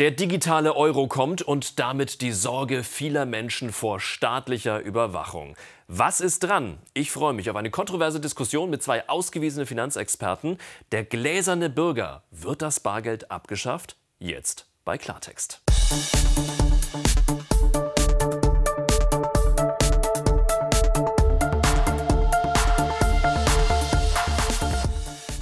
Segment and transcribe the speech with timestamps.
[0.00, 5.54] Der digitale Euro kommt und damit die Sorge vieler Menschen vor staatlicher Überwachung.
[5.86, 6.78] Was ist dran?
[6.94, 10.58] Ich freue mich auf eine kontroverse Diskussion mit zwei ausgewiesenen Finanzexperten.
[10.90, 12.24] Der gläserne Bürger.
[12.32, 13.94] Wird das Bargeld abgeschafft?
[14.18, 15.62] Jetzt bei Klartext.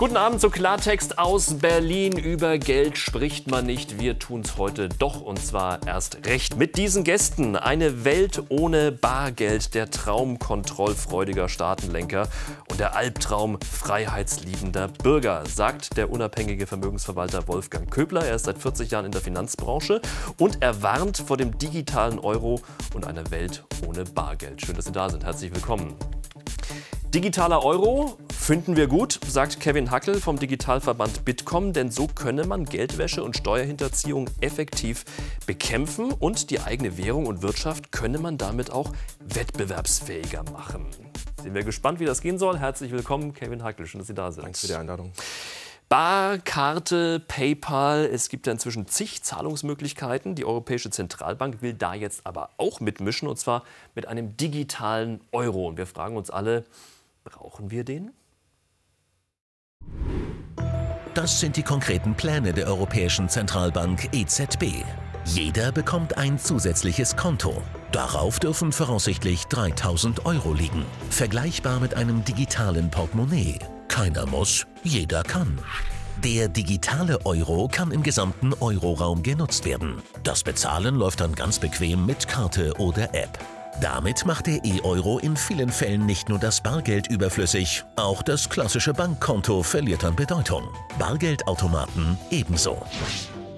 [0.03, 2.19] Guten Abend zu Klartext aus Berlin.
[2.19, 4.01] Über Geld spricht man nicht.
[4.01, 6.57] Wir tun es heute doch und zwar erst recht.
[6.57, 12.27] Mit diesen Gästen eine Welt ohne Bargeld, der Traum kontrollfreudiger Staatenlenker
[12.69, 18.25] und der Albtraum freiheitsliebender Bürger, sagt der unabhängige Vermögensverwalter Wolfgang Köbler.
[18.25, 20.03] Er ist seit 40 Jahren in der Finanzbranche
[20.37, 22.61] und er warnt vor dem digitalen Euro
[22.93, 24.67] und einer Welt ohne Bargeld.
[24.67, 25.23] Schön, dass Sie da sind.
[25.23, 25.95] Herzlich willkommen.
[27.15, 32.65] Digitaler Euro finden wir gut, sagt Kevin Hackel vom Digitalverband Bitkom, denn so könne man
[32.65, 35.05] Geldwäsche und Steuerhinterziehung effektiv
[35.47, 40.87] bekämpfen und die eigene Währung und Wirtschaft könne man damit auch wettbewerbsfähiger machen.
[41.43, 42.59] Sind wir gespannt, wie das gehen soll.
[42.59, 43.87] Herzlich willkommen, Kevin Hackel.
[43.87, 44.45] Schön, dass Sie da sind.
[44.45, 45.13] Danke für die Einladung.
[45.91, 50.35] Bar, Karte, PayPal, es gibt ja inzwischen zig Zahlungsmöglichkeiten.
[50.35, 55.69] Die Europäische Zentralbank will da jetzt aber auch mitmischen und zwar mit einem digitalen Euro.
[55.69, 56.65] Und wir fragen uns alle,
[57.25, 58.11] Brauchen wir den?
[61.15, 64.83] Das sind die konkreten Pläne der Europäischen Zentralbank EZB.
[65.27, 67.63] Jeder bekommt ein zusätzliches Konto.
[67.93, 70.85] Darauf dürfen voraussichtlich 3000 Euro liegen.
[71.11, 73.59] Vergleichbar mit einem digitalen Portemonnaie.
[73.89, 75.59] Keiner muss, jeder kann.
[76.25, 80.03] Der digitale Euro kann im gesamten Euroraum genutzt werden.
[80.25, 83.39] Das Bezahlen läuft dann ganz bequem mit Karte oder App.
[83.81, 88.93] Damit macht der E-Euro in vielen Fällen nicht nur das Bargeld überflüssig, auch das klassische
[88.93, 90.69] Bankkonto verliert an Bedeutung.
[90.99, 92.83] Bargeldautomaten ebenso.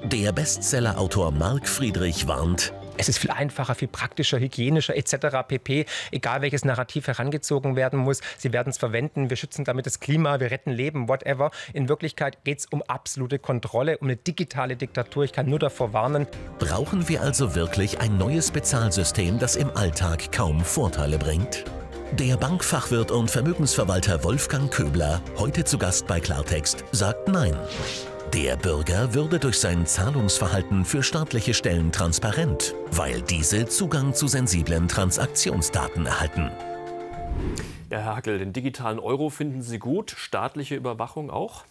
[0.05, 5.47] Der Bestsellerautor Marc Friedrich warnt, es ist viel einfacher, viel praktischer, hygienischer etc.
[5.47, 5.87] pp.
[6.11, 9.31] Egal welches Narrativ herangezogen werden muss, sie werden es verwenden.
[9.31, 11.51] Wir schützen damit das Klima, wir retten Leben, whatever.
[11.73, 15.25] In Wirklichkeit geht es um absolute Kontrolle, um eine digitale Diktatur.
[15.25, 16.27] Ich kann nur davor warnen.
[16.59, 21.65] Brauchen wir also wirklich ein neues Bezahlsystem, das im Alltag kaum Vorteile bringt?
[22.13, 27.57] Der Bankfachwirt und Vermögensverwalter Wolfgang Köbler, heute zu Gast bei Klartext, sagt Nein.
[28.35, 34.89] Der Bürger würde durch sein Zahlungsverhalten für staatliche Stellen transparent, weil diese Zugang zu sensiblen
[34.89, 36.51] Transaktionsdaten erhalten.
[37.91, 41.63] Ja, Herr Hackel, den digitalen Euro finden Sie gut, staatliche Überwachung auch?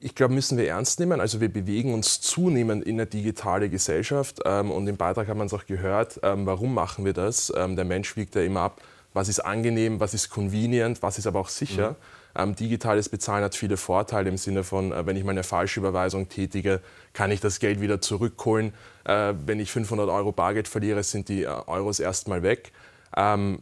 [0.00, 1.20] Ich glaube, müssen wir ernst nehmen.
[1.20, 5.46] Also wir bewegen uns zunehmend in eine digitale Gesellschaft ähm, und im Beitrag hat man
[5.46, 6.18] es auch gehört.
[6.24, 7.52] Ähm, warum machen wir das?
[7.56, 8.80] Ähm, der Mensch wiegt ja immer ab,
[9.12, 11.90] was ist angenehm, was ist convenient, was ist aber auch sicher.
[11.90, 11.96] Mhm.
[12.36, 15.80] Ähm, digitales Bezahlen hat viele Vorteile im Sinne von, äh, wenn ich mal eine falsche
[15.80, 16.80] Überweisung tätige,
[17.12, 18.72] kann ich das Geld wieder zurückholen.
[19.04, 22.72] Äh, wenn ich 500 Euro Bargeld verliere, sind die äh, Euros erstmal weg.
[23.16, 23.60] Ähm,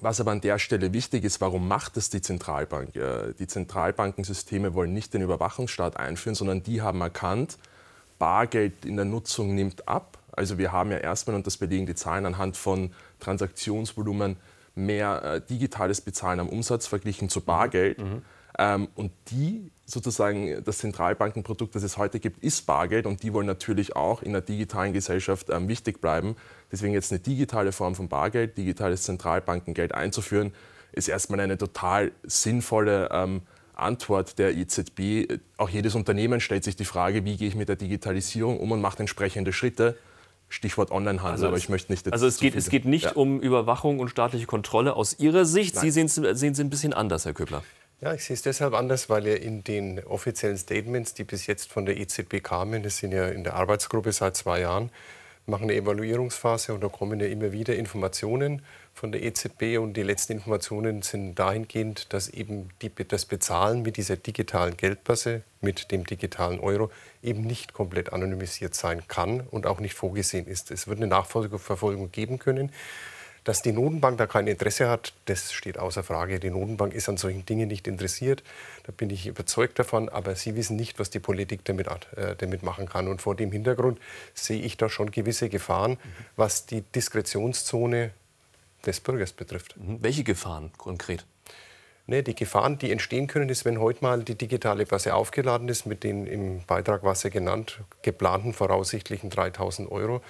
[0.00, 2.94] was aber an der Stelle wichtig ist, warum macht das die Zentralbank?
[2.94, 7.58] Äh, die Zentralbankensysteme wollen nicht den Überwachungsstaat einführen, sondern die haben erkannt,
[8.18, 10.18] Bargeld in der Nutzung nimmt ab.
[10.32, 14.36] Also wir haben ja erstmal, und das belegen die Zahlen anhand von Transaktionsvolumen,
[14.78, 17.98] mehr äh, digitales Bezahlen am Umsatz verglichen zu Bargeld.
[17.98, 18.22] Mhm.
[18.58, 23.46] Ähm, und die sozusagen, das Zentralbankenprodukt, das es heute gibt, ist Bargeld und die wollen
[23.46, 26.36] natürlich auch in der digitalen Gesellschaft ähm, wichtig bleiben.
[26.70, 30.52] Deswegen jetzt eine digitale Form von Bargeld, digitales Zentralbankengeld einzuführen,
[30.92, 33.42] ist erstmal eine total sinnvolle ähm,
[33.74, 35.40] Antwort der EZB.
[35.56, 38.80] Auch jedes Unternehmen stellt sich die Frage, wie gehe ich mit der Digitalisierung um und
[38.80, 39.96] macht entsprechende Schritte.
[40.48, 42.10] Stichwort Onlinehandel, also aber ich möchte nicht.
[42.10, 43.12] Also es geht, es geht nicht ja.
[43.12, 45.74] um Überwachung und staatliche Kontrolle aus Ihrer Sicht.
[45.74, 45.84] Nein.
[45.84, 47.62] Sie sehen es ein bisschen anders, Herr Köbler.
[48.00, 51.70] Ja, ich sehe es deshalb anders, weil ja in den offiziellen Statements, die bis jetzt
[51.70, 54.90] von der EZB kamen, das sind ja in der Arbeitsgruppe seit zwei Jahren,
[55.46, 58.62] machen eine Evaluierungsphase und da kommen ja immer wieder Informationen
[58.98, 63.96] von der EZB und die letzten Informationen sind dahingehend, dass eben die, das Bezahlen mit
[63.96, 66.90] dieser digitalen Geldbörse, mit dem digitalen Euro
[67.22, 70.72] eben nicht komplett anonymisiert sein kann und auch nicht vorgesehen ist.
[70.72, 72.72] Es wird eine Nachfolgeverfolgung geben können.
[73.44, 76.40] Dass die Notenbank da kein Interesse hat, das steht außer Frage.
[76.40, 78.42] Die Notenbank ist an solchen Dingen nicht interessiert.
[78.82, 80.08] Da bin ich überzeugt davon.
[80.08, 83.08] Aber sie wissen nicht, was die Politik damit, äh, damit machen kann.
[83.08, 84.00] Und vor dem Hintergrund
[84.34, 85.98] sehe ich da schon gewisse Gefahren,
[86.36, 88.10] was die Diskretionszone
[88.88, 89.76] des Bürgers betrifft.
[89.76, 89.98] Mhm.
[90.02, 91.24] Welche Gefahren konkret?
[92.10, 95.84] Nee, die Gefahren, die entstehen können, ist, wenn heute mal die digitale Börse aufgeladen ist
[95.84, 100.22] mit den im Beitrag, was Sie genannt, geplanten voraussichtlichen 3000 Euro,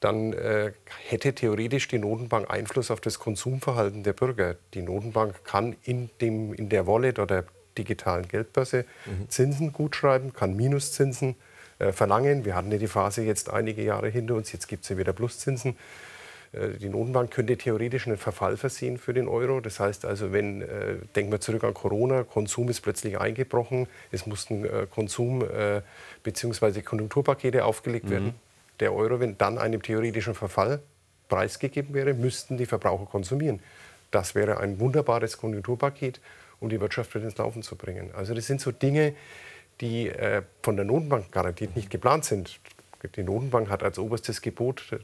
[0.00, 0.72] dann äh,
[1.08, 4.56] hätte theoretisch die Notenbank Einfluss auf das Konsumverhalten der Bürger.
[4.74, 7.44] Die Notenbank kann in, dem, in der Wallet oder
[7.78, 9.30] digitalen Geldbörse mhm.
[9.30, 11.36] Zinsen gutschreiben, kann Minuszinsen
[11.78, 12.44] äh, verlangen.
[12.44, 15.14] Wir hatten ja die Phase jetzt einige Jahre hinter uns, jetzt gibt es ja wieder
[15.14, 15.76] Pluszinsen.
[16.54, 19.60] Äh, die Notenbank könnte theoretisch einen Verfall versehen für den Euro.
[19.60, 24.26] Das heißt also, wenn, äh, denken wir zurück an Corona, Konsum ist plötzlich eingebrochen, es
[24.26, 25.82] mussten äh, Konsum- äh,
[26.22, 26.82] bzw.
[26.82, 28.10] Konjunkturpakete aufgelegt mhm.
[28.10, 28.34] werden.
[28.80, 30.80] Der Euro, wenn dann einem theoretischen Verfall
[31.28, 33.60] preisgegeben wäre, müssten die Verbraucher konsumieren.
[34.10, 36.20] Das wäre ein wunderbares Konjunkturpaket,
[36.60, 38.10] um die Wirtschaft wieder ins Laufen zu bringen.
[38.14, 39.14] Also das sind so Dinge,
[39.80, 42.60] die äh, von der Notenbank garantiert nicht geplant sind.
[43.16, 44.96] Die Notenbank hat als oberstes Gebot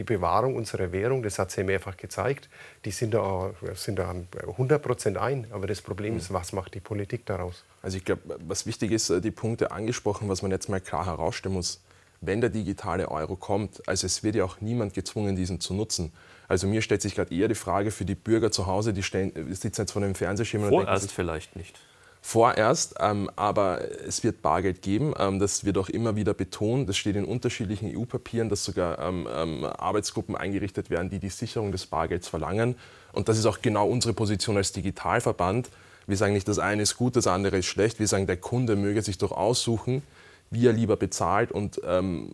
[0.00, 2.48] die Bewahrung unserer Währung, das hat sie mehrfach gezeigt,
[2.86, 4.14] die sind da, sind da
[4.46, 5.46] 100 Prozent ein.
[5.50, 7.64] Aber das Problem ist, was macht die Politik daraus?
[7.82, 11.04] Also ich glaube, was wichtig ist, äh, die Punkte angesprochen, was man jetzt mal klar
[11.04, 11.82] herausstellen muss,
[12.22, 16.12] wenn der digitale Euro kommt, also es wird ja auch niemand gezwungen, diesen zu nutzen.
[16.48, 19.54] Also mir stellt sich gerade eher die Frage für die Bürger zu Hause, die stehen,
[19.54, 21.78] sitzen jetzt vor dem Fernsehschirm und Vorerst denken, vielleicht nicht
[22.22, 25.14] vorerst, ähm, aber es wird Bargeld geben.
[25.18, 26.88] Ähm, das wird auch immer wieder betont.
[26.88, 31.72] Das steht in unterschiedlichen EU-Papieren, dass sogar ähm, ähm, Arbeitsgruppen eingerichtet werden, die die Sicherung
[31.72, 32.76] des Bargelds verlangen.
[33.12, 35.70] Und das ist auch genau unsere Position als Digitalverband.
[36.06, 37.98] Wir sagen nicht, das eine ist gut, das andere ist schlecht.
[37.98, 40.02] Wir sagen, der Kunde möge sich doch aussuchen,
[40.50, 41.52] wie er lieber bezahlt.
[41.52, 42.32] Und ähm,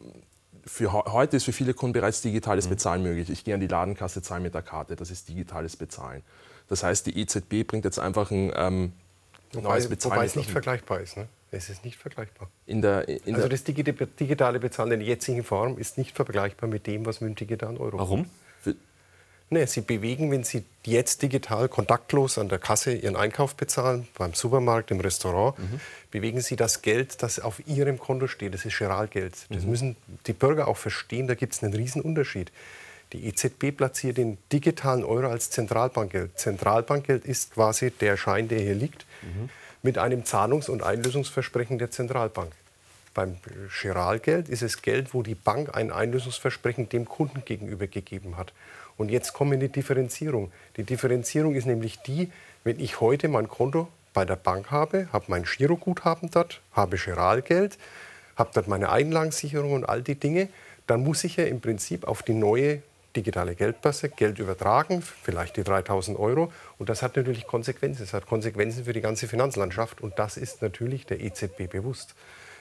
[0.65, 2.71] für heute ist für viele Kunden bereits digitales mhm.
[2.71, 3.31] Bezahlen möglich.
[3.31, 4.97] Ich gehe an die Ladenkasse, zahle mit der Karte.
[4.97, 6.23] Das ist digitales Bezahlen.
[6.69, 8.93] Das heißt, die EZB bringt jetzt einfach ein
[9.57, 11.17] Wobei, wobei es nicht vergleichbar ist.
[11.17, 11.29] Ne?
[11.51, 12.49] Es ist nicht vergleichbar.
[12.67, 16.87] In der, in also das digitale Bezahlen in der jetzigen Form ist nicht vergleichbar mit
[16.87, 18.27] dem, was mit dem digitalen Euro Warum?
[19.49, 24.35] Nee, Sie bewegen, wenn Sie jetzt digital kontaktlos an der Kasse Ihren Einkauf bezahlen, beim
[24.35, 25.81] Supermarkt, im Restaurant, mhm.
[26.11, 28.55] bewegen Sie das Geld, das auf Ihrem Konto steht.
[28.55, 29.37] Das ist Giralgeld.
[29.51, 29.71] Das mhm.
[29.71, 31.29] müssen die Bürger auch verstehen.
[31.29, 32.51] Da gibt es einen Riesenunterschied.
[33.13, 36.39] Die EZB platziert den digitalen Euro als Zentralbankgeld.
[36.39, 39.49] Zentralbankgeld ist quasi der Schein, der hier liegt, mhm.
[39.83, 42.53] mit einem Zahlungs- und Einlösungsversprechen der Zentralbank.
[43.15, 43.37] Beim
[43.81, 48.53] Giralgeld ist es Geld, wo die Bank ein Einlösungsversprechen dem Kunden gegenüber gegeben hat.
[48.99, 50.53] Und jetzt kommt die Differenzierung.
[50.77, 52.31] Die Differenzierung ist nämlich die,
[52.65, 57.79] wenn ich heute mein Konto bei der Bank habe, habe mein Giroguthaben dort, habe Giralgeld,
[58.37, 60.49] habe dort meine Einlagensicherung und all die Dinge,
[60.87, 62.83] dann muss ich ja im Prinzip auf die neue
[63.17, 66.53] digitale Geldbörse, Geld übertragen, vielleicht die 3000 Euro.
[66.79, 68.03] Und das hat natürlich Konsequenzen.
[68.03, 70.01] Es hat Konsequenzen für die ganze Finanzlandschaft.
[70.01, 72.15] Und das ist natürlich der EZB bewusst.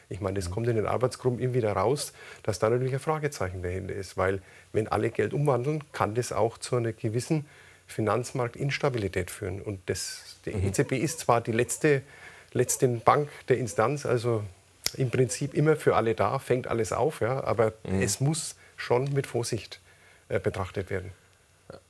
[0.08, 2.14] Ich meine, das kommt in den Arbeitsgruppen immer wieder raus,
[2.44, 4.18] dass da natürlich ein Fragezeichen dahinter ist.
[4.18, 4.42] Weil
[4.72, 7.46] wenn alle Geld umwandeln, kann das auch zu einer gewissen
[7.88, 9.62] Finanzmarktinstabilität führen.
[9.62, 10.68] Und das, die mhm.
[10.68, 12.02] EZB ist zwar die letzte,
[12.54, 14.44] letzte Bank der Instanz, also
[14.96, 18.02] im Prinzip immer für alle da, fängt alles auf, ja, aber mhm.
[18.02, 19.80] es muss schon mit Vorsicht
[20.28, 21.12] betrachtet werden.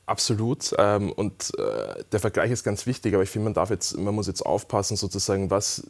[0.06, 0.72] Absolut.
[0.78, 4.14] Ähm, und äh, der Vergleich ist ganz wichtig, aber ich finde, man darf jetzt, man
[4.14, 5.86] muss jetzt aufpassen, sozusagen, was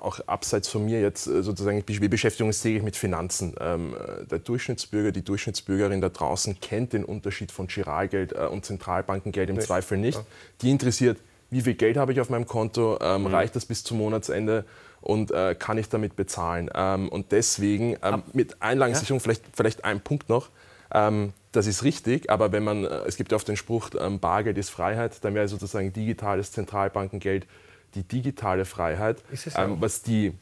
[0.00, 3.54] auch abseits von mir jetzt äh, sozusagen, wir beschäftigen uns täglich mit Finanzen.
[3.60, 3.94] Ähm,
[4.30, 9.66] der Durchschnittsbürger, die Durchschnittsbürgerin da draußen kennt den Unterschied von Giralgeld und Zentralbankengeld im nicht.
[9.66, 10.20] Zweifel nicht.
[10.62, 11.18] Die interessiert,
[11.50, 13.26] wie viel Geld habe ich auf meinem Konto, ähm, mhm.
[13.28, 14.64] reicht das bis zum Monatsende
[15.00, 16.68] und äh, kann ich damit bezahlen.
[16.68, 17.96] Und deswegen
[18.32, 19.22] mit Einlagensicherung, ja?
[19.22, 20.50] vielleicht, vielleicht ein Punkt noch,
[20.92, 24.20] ähm, das ist richtig, aber wenn man, äh, es gibt ja oft den Spruch, ähm,
[24.20, 27.46] Bargeld ist Freiheit, dann wäre sozusagen digitales Zentralbankengeld
[27.94, 29.22] die digitale Freiheit.
[29.56, 30.34] Ähm, was die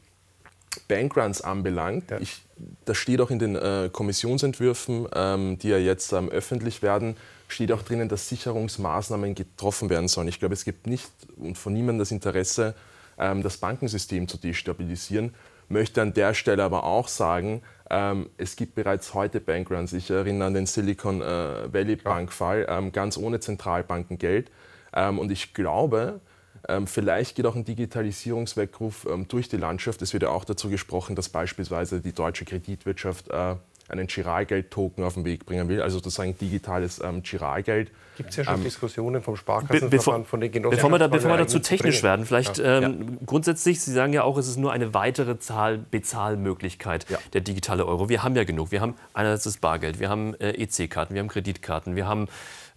[0.87, 2.19] Bankruns anbelangt, ja.
[2.19, 2.41] ich,
[2.83, 7.15] das steht auch in den äh, Kommissionsentwürfen, ähm, die ja jetzt ähm, öffentlich werden,
[7.47, 10.27] steht auch drinnen, dass Sicherungsmaßnahmen getroffen werden sollen.
[10.27, 12.75] Ich glaube, es gibt nicht und von niemandem das Interesse,
[13.17, 15.33] ähm, das Bankensystem zu destabilisieren.
[15.69, 19.93] Möchte an der Stelle aber auch sagen, ähm, es gibt bereits heute Bankruns.
[19.93, 24.51] Ich erinnere an den Silicon äh, Valley Bank-Fall, ähm, ganz ohne Zentralbankengeld.
[24.93, 26.19] Ähm, und ich glaube,
[26.67, 30.01] ähm, vielleicht geht auch ein Digitalisierungsweckruf ähm, durch die Landschaft.
[30.01, 33.55] Es wird ja auch dazu gesprochen, dass beispielsweise die deutsche Kreditwirtschaft äh,
[33.87, 37.91] einen Giralgeld-Token auf den Weg bringen will, also sozusagen digitales ähm, Giralgeld.
[38.17, 40.75] Gibt es ja schon ähm, Diskussionen vom Sparkassenverband, von den Genossen.
[40.75, 42.81] Bevor wir, da, bevor wir dazu technisch werden, vielleicht ja.
[42.81, 47.19] ähm, grundsätzlich, Sie sagen ja auch, es ist nur eine weitere Zahl, Bezahlmöglichkeit, ja.
[47.33, 48.09] der digitale Euro.
[48.09, 48.71] Wir haben ja genug.
[48.71, 52.27] Wir haben einerseits das Bargeld, wir haben äh, EC-Karten, wir haben Kreditkarten, wir haben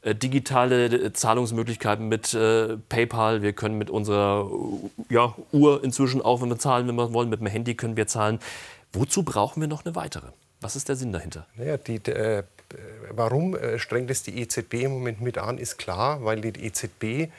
[0.02, 3.42] äh, digitale äh, Zahlungsmöglichkeiten mit äh, PayPal.
[3.42, 4.50] Wir können mit unserer
[5.08, 8.06] ja, Uhr inzwischen auch, wenn wir zahlen, wenn wir wollen, mit dem Handy können wir
[8.06, 8.38] zahlen.
[8.92, 10.28] Wozu brauchen wir noch eine weitere?
[10.60, 11.46] Was ist der Sinn dahinter?
[11.56, 12.42] Naja, die, äh,
[13.10, 17.30] warum äh, strengt es die EZB im Moment mit an, ist klar, weil die EZB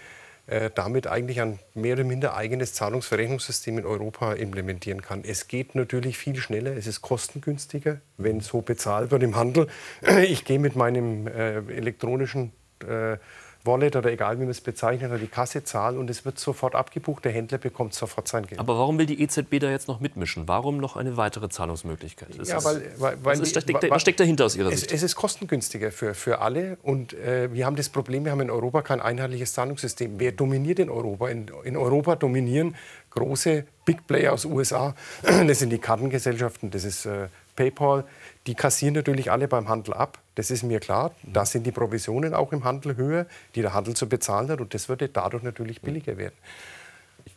[0.47, 5.23] äh, damit eigentlich ein mehr oder minder eigenes Zahlungsverrechnungssystem in Europa implementieren kann.
[5.23, 9.67] Es geht natürlich viel schneller, es ist kostengünstiger, wenn so bezahlt wird im Handel.
[10.23, 13.17] Ich gehe mit meinem äh, elektronischen äh,
[13.65, 16.75] Wallet oder egal wie man es bezeichnet, oder die Kasse zahlen und es wird sofort
[16.75, 17.25] abgebucht.
[17.25, 18.59] Der Händler bekommt sofort sein Geld.
[18.59, 20.47] Aber warum will die EZB da jetzt noch mitmischen?
[20.47, 22.35] Warum noch eine weitere Zahlungsmöglichkeit?
[22.35, 24.93] Ist ja, weil, weil, was, ist, steckt, was, steckt, dahinter aus Ihrer es, Sicht?
[24.93, 28.51] Es ist kostengünstiger für, für alle und äh, wir haben das Problem, wir haben in
[28.51, 30.19] Europa kein einheitliches Zahlungssystem.
[30.19, 31.27] Wer dominiert in Europa?
[31.29, 32.75] In, in Europa dominieren
[33.09, 34.95] große Big Player aus USA.
[35.49, 38.05] Das sind die Kartengesellschaften, das ist äh, PayPal.
[38.49, 40.17] Die kassieren natürlich alle beim Handel ab.
[40.33, 41.11] Das ist mir klar.
[41.21, 44.59] Da sind die Provisionen auch im Handel höher, die der Handel zu bezahlen hat.
[44.59, 46.33] Und das würde dadurch natürlich billiger werden.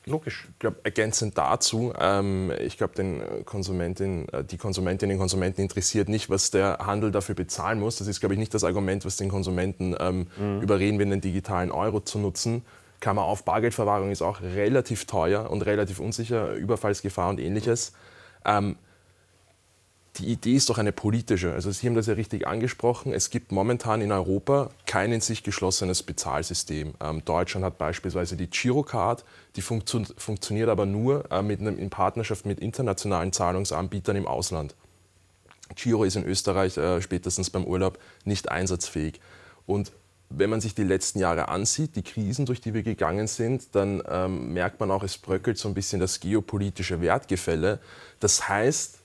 [0.06, 0.48] Logisch.
[0.50, 6.08] Ich glaube, ergänzend dazu, ähm, ich glaube, den Konsumentin, äh, die Konsumentinnen und Konsumenten interessiert
[6.08, 7.98] nicht, was der Handel dafür bezahlen muss.
[7.98, 10.62] Das ist, glaube ich, nicht das Argument, was den Konsumenten ähm, mhm.
[10.62, 12.64] überreden will, den digitalen Euro zu nutzen.
[13.00, 17.92] Klammer auf, Bargeldverwahrung ist auch relativ teuer und relativ unsicher, Überfallsgefahr und ähnliches.
[18.46, 18.76] Ähm,
[20.18, 21.52] die Idee ist doch eine politische.
[21.52, 23.14] Also Sie haben das ja richtig angesprochen.
[23.14, 26.94] Es gibt momentan in Europa kein in sich geschlossenes Bezahlsystem.
[27.00, 29.24] Ähm, Deutschland hat beispielsweise die Girocard,
[29.56, 34.74] die funktio funktioniert aber nur äh, mit einem, in Partnerschaft mit internationalen Zahlungsanbietern im Ausland.
[35.74, 39.18] Giro ist in Österreich äh, spätestens beim Urlaub nicht einsatzfähig.
[39.66, 39.92] Und
[40.28, 44.02] wenn man sich die letzten Jahre ansieht, die Krisen, durch die wir gegangen sind, dann
[44.08, 47.78] ähm, merkt man auch, es bröckelt so ein bisschen das geopolitische Wertgefälle.
[48.20, 49.01] Das heißt,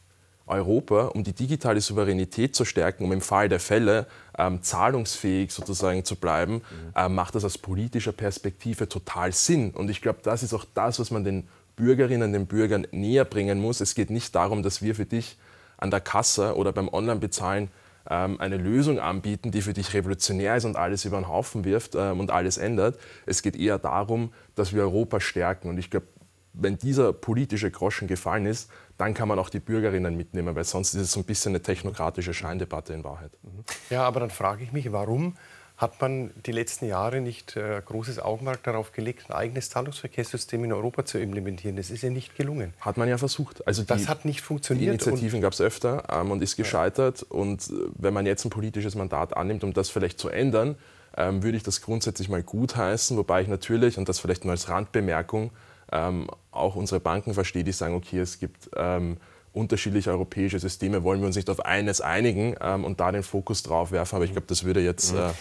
[0.48, 6.06] Europa, um die digitale Souveränität zu stärken, um im Fall der Fälle ähm, zahlungsfähig sozusagen
[6.06, 6.62] zu bleiben, mhm.
[6.96, 9.72] äh, macht das aus politischer Perspektive total Sinn.
[9.72, 13.62] Und ich glaube, das ist auch das, was man den Bürgerinnen, den Bürgern näher bringen
[13.62, 13.82] muss.
[13.82, 15.38] Es geht nicht darum, dass wir für dich
[15.77, 17.70] an der Kasse oder beim Online-Bezahlen
[18.10, 21.96] ähm, eine Lösung anbieten, die für dich revolutionär ist und alles über den Haufen wirft
[21.96, 22.98] ähm, und alles ändert.
[23.25, 25.70] Es geht eher darum, dass wir Europa stärken.
[25.70, 26.08] Und ich glaube,
[26.54, 30.94] wenn dieser politische Groschen gefallen ist, dann kann man auch die Bürgerinnen mitnehmen, weil sonst
[30.94, 33.32] ist es so ein bisschen eine technokratische Scheindebatte in Wahrheit.
[33.44, 33.63] Mhm.
[33.89, 35.36] Ja, aber dann frage ich mich, warum
[35.77, 40.74] hat man die letzten Jahre nicht äh, großes Augenmerk darauf gelegt, ein eigenes Zahlungsverkehrssystem in
[40.74, 41.75] Europa zu implementieren?
[41.75, 42.74] Das ist ja nicht gelungen.
[42.80, 43.66] Hat man ja versucht.
[43.68, 44.86] Also das hat nicht funktioniert.
[44.86, 47.22] Die Initiativen gab es öfter ähm, und ist gescheitert.
[47.22, 47.38] Ja.
[47.38, 50.77] Und äh, wenn man jetzt ein politisches Mandat annimmt, um das vielleicht zu ändern,
[51.16, 53.16] ähm, würde ich das grundsätzlich mal gutheißen.
[53.16, 55.51] Wobei ich natürlich, und das vielleicht nur als Randbemerkung,
[55.91, 59.17] ähm, auch unsere Banken verstehe, die sagen, okay, es gibt ähm,
[59.58, 63.63] unterschiedliche europäische Systeme, wollen wir uns nicht auf eines einigen ähm, und da den Fokus
[63.63, 64.15] drauf werfen.
[64.15, 65.13] Aber ich glaube, das würde jetzt.
[65.13, 65.20] Mhm.
[65.20, 65.32] Äh,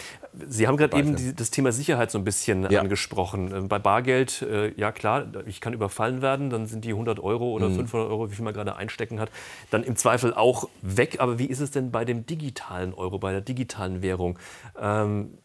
[0.49, 2.81] Sie haben gerade eben die, das Thema Sicherheit so ein bisschen ja.
[2.81, 3.55] angesprochen.
[3.55, 7.53] Ähm, bei Bargeld, äh, ja klar, ich kann überfallen werden, dann sind die 100 Euro
[7.53, 7.77] oder mhm.
[7.77, 9.31] 500 Euro, wie viel man gerade einstecken hat,
[9.71, 11.17] dann im Zweifel auch weg.
[11.21, 14.39] Aber wie ist es denn bei dem digitalen Euro, bei der digitalen Währung?
[14.81, 15.39] Ähm,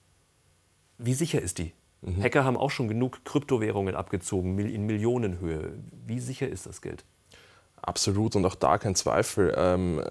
[0.97, 1.73] wie sicher ist die?
[2.01, 2.21] Mhm.
[2.21, 5.73] Hacker haben auch schon genug Kryptowährungen abgezogen in Millionenhöhe.
[6.05, 7.05] Wie sicher ist das Geld?
[7.83, 9.53] Absolut und auch da kein Zweifel.
[9.57, 10.01] Ähm,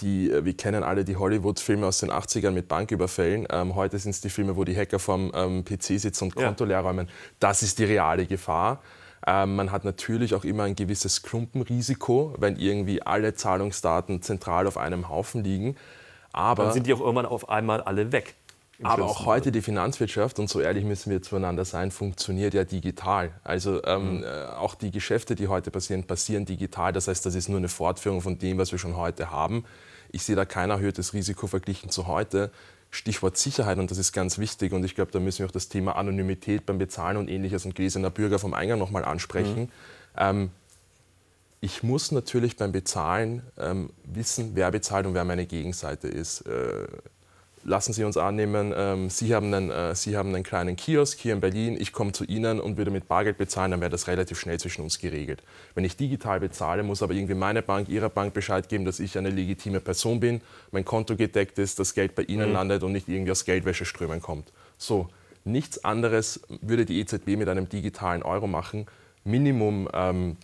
[0.00, 3.48] die, wir kennen alle die Hollywood-Filme aus den 80ern mit Banküberfällen.
[3.50, 6.64] Ähm, heute sind es die Filme, wo die Hacker vorm ähm, PC sitzen und Konto
[6.64, 6.68] ja.
[6.68, 7.08] leer räumen.
[7.40, 8.80] Das ist die reale Gefahr.
[9.26, 14.78] Ähm, man hat natürlich auch immer ein gewisses Klumpenrisiko, wenn irgendwie alle Zahlungsdaten zentral auf
[14.78, 15.76] einem Haufen liegen.
[16.32, 18.36] Aber Dann sind die auch irgendwann auf einmal alle weg.
[18.82, 23.32] Aber auch heute die Finanzwirtschaft, und so ehrlich müssen wir zueinander sein, funktioniert ja digital.
[23.44, 24.24] Also ähm, mhm.
[24.24, 26.92] äh, auch die Geschäfte, die heute passieren, passieren digital.
[26.92, 29.64] Das heißt, das ist nur eine Fortführung von dem, was wir schon heute haben.
[30.12, 32.50] Ich sehe da kein erhöhtes Risiko verglichen zu heute.
[32.90, 34.72] Stichwort Sicherheit, und das ist ganz wichtig.
[34.72, 37.74] Und ich glaube, da müssen wir auch das Thema Anonymität beim Bezahlen und ähnliches und
[37.74, 39.62] gläserner Bürger vom Eingang nochmal ansprechen.
[39.62, 39.68] Mhm.
[40.16, 40.50] Ähm,
[41.60, 46.40] ich muss natürlich beim Bezahlen ähm, wissen, wer bezahlt und wer meine Gegenseite ist.
[46.46, 46.86] Äh,
[47.62, 51.32] lassen Sie uns annehmen, ähm, Sie, haben einen, äh, Sie haben einen kleinen Kiosk hier
[51.32, 54.38] in Berlin, ich komme zu Ihnen und würde mit Bargeld bezahlen, dann wäre das relativ
[54.38, 55.42] schnell zwischen uns geregelt.
[55.74, 59.18] Wenn ich digital bezahle, muss aber irgendwie meine Bank, Ihrer Bank Bescheid geben, dass ich
[59.18, 60.40] eine legitime Person bin,
[60.70, 62.54] mein Konto gedeckt ist, das Geld bei Ihnen mhm.
[62.54, 64.52] landet und nicht irgendwie aus Geldwäscheströmen kommt.
[64.78, 65.08] So,
[65.44, 68.86] nichts anderes würde die EZB mit einem digitalen Euro machen.
[69.24, 70.36] Minimum ähm,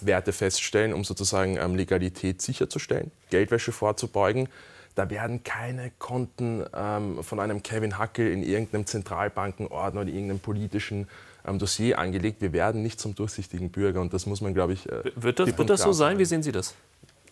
[0.00, 4.48] Werte feststellen, um sozusagen ähm, Legalität sicherzustellen, Geldwäsche vorzubeugen.
[4.94, 11.08] Da werden keine Konten ähm, von einem Kevin Hackel in irgendeinem Zentralbankenordner oder irgendeinem politischen
[11.46, 12.40] ähm, Dossier angelegt.
[12.40, 14.88] Wir werden nicht zum durchsichtigen Bürger und das muss man, glaube ich.
[14.88, 16.18] Äh, wird das, wird das so sein?
[16.18, 16.74] Wie sehen Sie das?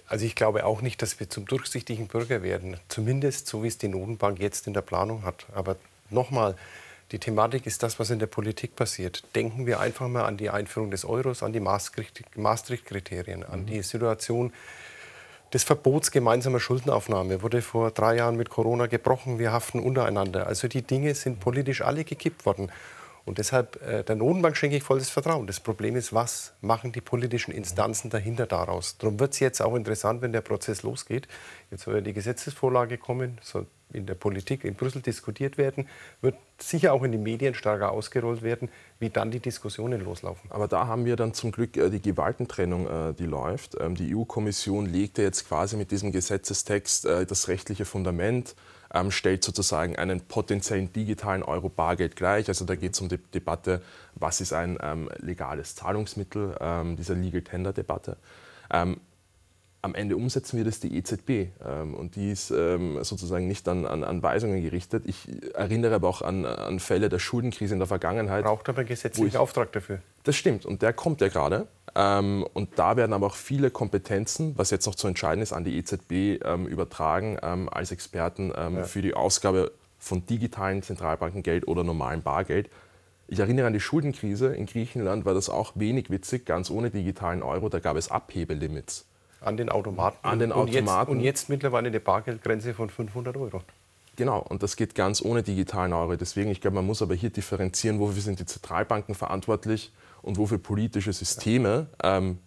[0.07, 2.79] Also ich glaube auch nicht, dass wir zum durchsichtigen Bürger werden.
[2.89, 5.47] Zumindest so, wie es die Notenbank jetzt in der Planung hat.
[5.55, 5.77] Aber
[6.09, 6.57] nochmal,
[7.13, 9.23] die Thematik ist das, was in der Politik passiert.
[9.35, 14.53] Denken wir einfach mal an die Einführung des Euros, an die Maastricht-Kriterien, an die Situation,
[15.53, 19.39] des Verbots gemeinsamer Schuldenaufnahme wurde vor drei Jahren mit Corona gebrochen.
[19.39, 20.47] Wir haften untereinander.
[20.47, 22.71] Also die Dinge sind politisch alle gekippt worden.
[23.25, 25.47] Und deshalb, äh, der Notenbank schenke ich volles Vertrauen.
[25.47, 28.97] Das Problem ist, was machen die politischen Instanzen dahinter daraus?
[28.97, 31.29] Darum wird es jetzt auch interessant, wenn der Prozess losgeht.
[31.71, 35.89] Jetzt soll ja die Gesetzesvorlage kommen, soll in der Politik in Brüssel diskutiert werden,
[36.21, 38.69] wird sicher auch in den Medien stärker ausgerollt werden,
[38.99, 40.51] wie dann die Diskussionen loslaufen.
[40.51, 43.77] Aber da haben wir dann zum Glück äh, die Gewaltentrennung, äh, die läuft.
[43.81, 48.55] Ähm, die EU-Kommission legte jetzt quasi mit diesem Gesetzestext äh, das rechtliche Fundament
[48.93, 52.49] ähm, stellt sozusagen einen potenziellen digitalen Euro-Bargeld gleich.
[52.49, 53.83] Also da geht es um die Debatte,
[54.15, 56.57] was ist ein ähm, legales Zahlungsmittel,
[56.97, 58.17] dieser Legal Tender-Debatte.
[59.81, 61.31] Am Ende umsetzen wir das die EZB
[61.65, 65.05] ähm, und die ist ähm, sozusagen nicht an, an, an, Weisungen gerichtet.
[65.07, 68.45] Ich erinnere aber auch an, an Fälle der Schuldenkrise in der Vergangenheit.
[68.45, 70.01] Braucht aber gesetzlichen Auftrag dafür.
[70.25, 71.69] Das stimmt und der kommt ja gerade.
[71.95, 75.65] Ähm, und da werden aber auch viele Kompetenzen, was jetzt noch zu entscheiden ist, an
[75.65, 78.83] die EZB übertragen als Experten ja.
[78.83, 82.71] für die Ausgabe von digitalen Zentralbankengeld oder normalem Bargeld.
[83.27, 84.55] Ich erinnere an die Schuldenkrise.
[84.55, 87.69] In Griechenland war das auch wenig witzig, ganz ohne digitalen Euro.
[87.69, 89.07] Da gab es Abhebelimits.
[89.41, 90.19] An den Automaten.
[90.23, 91.11] An den Automaten.
[91.13, 93.63] Und jetzt, und jetzt mittlerweile eine Bargeldgrenze von 500 Euro.
[94.17, 96.17] Genau, und das geht ganz ohne digitalen Euro.
[96.17, 99.93] Deswegen, ich glaube, man muss aber hier differenzieren, wofür sind die Zentralbanken verantwortlich
[100.23, 101.87] und wofür politische Systeme.
[102.03, 102.39] Ähm,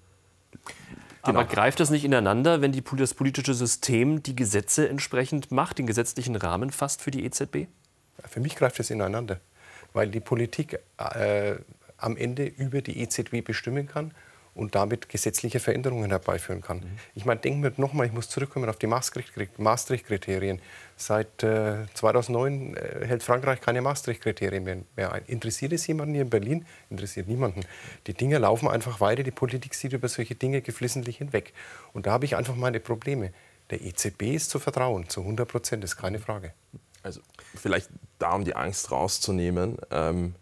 [1.24, 1.40] Genau.
[1.40, 5.86] Aber greift das nicht ineinander, wenn die, das politische System die Gesetze entsprechend macht, den
[5.86, 7.68] gesetzlichen Rahmen fasst für die EZB?
[8.28, 9.40] Für mich greift es ineinander,
[9.94, 11.56] weil die Politik äh,
[11.98, 14.14] am Ende über die EZB bestimmen kann
[14.54, 16.80] und damit gesetzliche Veränderungen herbeiführen kann.
[16.80, 17.00] Mhm.
[17.16, 20.62] Ich meine, denken wir nochmal, ich muss zurückkommen auf die Maastricht-Kriterien.
[20.98, 25.24] Seit äh, 2009 äh, hält Frankreich keine Maastricht-Kriterien mehr, mehr, ein.
[25.26, 26.66] Interessiert es jemanden hier in Berlin?
[26.90, 27.62] Interessiert niemanden.
[28.08, 31.54] Die Dinge laufen einfach weiter, die Politik sieht über solche Dinge geflissentlich hinweg.
[31.94, 33.32] Und da habe ich einfach meine Probleme.
[33.70, 36.54] Der EZB ist zu vertrauen, zu 100 Prozent, ist keine Frage.
[37.04, 37.22] Also
[37.56, 37.90] vielleicht
[38.20, 40.36] da, um die Angst rauszunehmen, ähm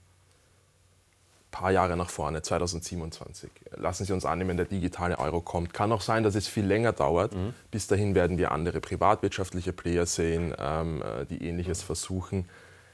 [1.51, 3.49] paar Jahre nach vorne, 2027.
[3.75, 5.73] Lassen Sie uns annehmen, der digitale Euro kommt.
[5.73, 7.33] Kann auch sein, dass es viel länger dauert.
[7.33, 7.53] Mhm.
[7.71, 12.47] Bis dahin werden wir andere privatwirtschaftliche Player sehen, ähm, äh, die Ähnliches versuchen.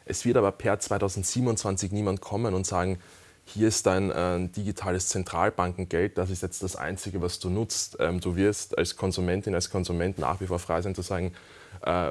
[0.06, 3.00] Es wird aber per 2027 niemand kommen und sagen,
[3.46, 7.98] hier ist dein äh, digitales Zentralbankengeld, das ist jetzt das Einzige, was du nutzt.
[8.00, 11.32] Ähm, du wirst als Konsumentin, als Konsument nach wie vor frei sein zu sagen,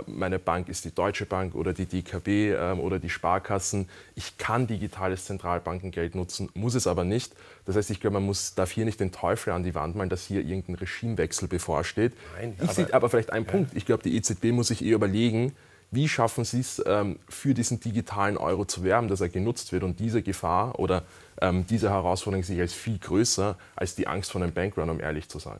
[0.06, 3.88] meine Bank ist die Deutsche Bank oder die DKB ähm, oder die Sparkassen.
[4.14, 7.32] Ich kann digitales Zentralbankengeld nutzen, muss es aber nicht.
[7.64, 10.10] Das heißt, ich glaube, man muss, darf hier nicht den Teufel an die Wand malen,
[10.10, 12.12] dass hier irgendein Regimewechsel bevorsteht.
[12.38, 13.50] Nein, ich sehe aber vielleicht einen ja.
[13.50, 13.74] Punkt.
[13.74, 15.52] Ich glaube, die EZB muss sich eher überlegen,
[15.90, 19.84] wie schaffen Sie es, ähm, für diesen digitalen Euro zu werben, dass er genutzt wird
[19.84, 21.04] und diese Gefahr oder
[21.40, 25.00] ähm, diese Herausforderung sehe ich als viel größer als die Angst vor einem Bankrun, um
[25.00, 25.58] ehrlich zu sein.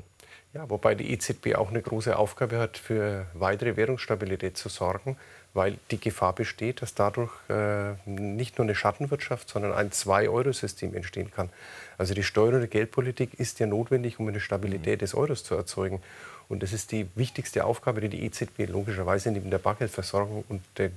[0.55, 5.17] Ja, wobei die EZB auch eine große Aufgabe hat, für weitere Währungsstabilität zu sorgen,
[5.53, 11.33] weil die Gefahr besteht, dass dadurch äh, nicht nur eine Schattenwirtschaft, sondern ein Zwei-Euro-System entstehen
[11.33, 11.51] kann.
[11.99, 16.01] Also die Steuer- und Geldpolitik ist ja notwendig, um eine Stabilität des Euros zu erzeugen.
[16.49, 20.93] Und das ist die wichtigste Aufgabe, die die EZB logischerweise neben der Bargeldversorgung und der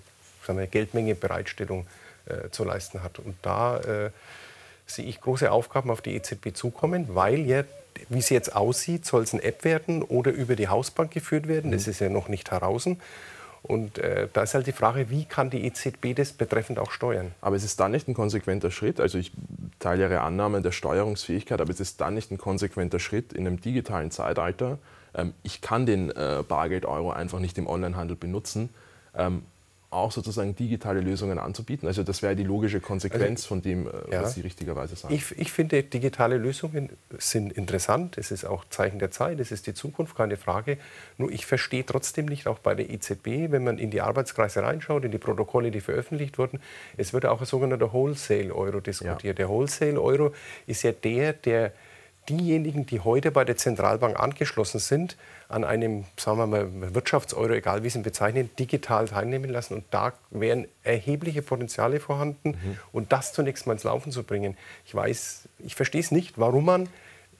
[0.46, 1.88] wir, Geldmengebereitstellung
[2.26, 3.18] äh, zu leisten hat.
[3.18, 4.12] Und da äh,
[4.86, 7.64] sehe ich große Aufgaben auf die EZB zukommen, weil ja
[8.10, 11.72] wie es jetzt aussieht, soll es eine App werden oder über die Hausbank geführt werden.
[11.72, 11.92] Das mhm.
[11.92, 12.88] ist ja noch nicht heraus.
[13.64, 17.34] Und äh, da ist halt die Frage, wie kann die EZB das betreffend auch steuern?
[17.42, 19.32] Aber es ist dann nicht ein konsequenter Schritt, also ich
[19.80, 23.60] teile Ihre Annahmen der Steuerungsfähigkeit, aber es ist dann nicht ein konsequenter Schritt in einem
[23.60, 24.78] digitalen Zeitalter.
[25.14, 28.70] Ähm, ich kann den äh, Bargeld-Euro einfach nicht im Onlinehandel benutzen.
[29.16, 29.44] Ähm,
[29.90, 31.88] auch sozusagen digitale Lösungen anzubieten?
[31.88, 35.14] Also das wäre die logische Konsequenz also, von dem, äh, ja, was Sie richtigerweise sagen.
[35.14, 38.18] Ich, ich, finde, digitale Lösungen sind interessant.
[38.18, 40.78] Es ist auch Zeichen der Zeit, es ist die Zukunft, keine Frage.
[41.18, 45.06] Nur ich verstehe trotzdem nicht, auch bei der EZB, wenn man in die Arbeitskreise reinschaut,
[45.06, 46.60] in die Protokolle, die veröffentlicht wurden,
[46.98, 49.24] es wird auch ein sogenannter Wholesale-Euro diskutiert.
[49.24, 49.34] Ja.
[49.34, 50.34] Der Wholesale-Euro
[50.66, 51.72] ist ja der, der
[52.30, 55.18] diejenigen, die heute bei der Zentralbank angeschlossen sind,
[55.50, 59.76] an einem, sagen wir mal, Wirtschaftseuro, egal wie Sie ihn bezeichnen, digital teilnehmen lassen.
[59.76, 62.50] Und da wären erhebliche Potenziale vorhanden.
[62.50, 62.80] Mhm.
[62.92, 64.58] Und das zunächst mal ins Laufen zu bringen.
[64.86, 66.90] Ich weiß, ich verstehe es nicht, warum man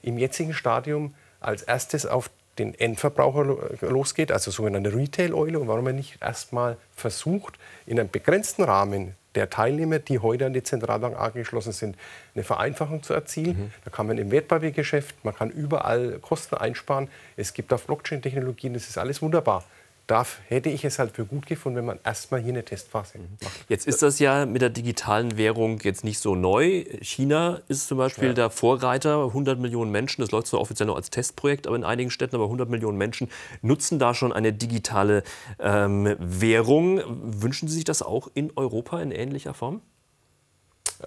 [0.02, 3.44] im jetzigen Stadium als erstes auf den Endverbraucher
[3.82, 9.50] losgeht, also sogenannte Retail-Eule, und warum man nicht erstmal versucht, in einem begrenzten Rahmen der
[9.50, 11.96] Teilnehmer, die heute an die Zentralbank angeschlossen sind,
[12.34, 13.58] eine Vereinfachung zu erzielen.
[13.58, 13.72] Mhm.
[13.84, 17.08] Da kann man im Wertpapiergeschäft, man kann überall Kosten einsparen.
[17.36, 19.64] Es gibt auch Blockchain-Technologien, das ist alles wunderbar
[20.10, 23.52] darf, hätte ich es halt für gut gefunden, wenn man erstmal hier eine Testphase macht.
[23.68, 26.84] Jetzt ist das ja mit der digitalen Währung jetzt nicht so neu.
[27.00, 28.34] China ist zum Beispiel ja.
[28.34, 29.24] der Vorreiter.
[29.24, 32.44] 100 Millionen Menschen, das läuft zwar offiziell noch als Testprojekt, aber in einigen Städten, aber
[32.44, 33.28] 100 Millionen Menschen
[33.62, 35.22] nutzen da schon eine digitale
[35.60, 37.00] ähm, Währung.
[37.06, 39.82] Wünschen Sie sich das auch in Europa in ähnlicher Form?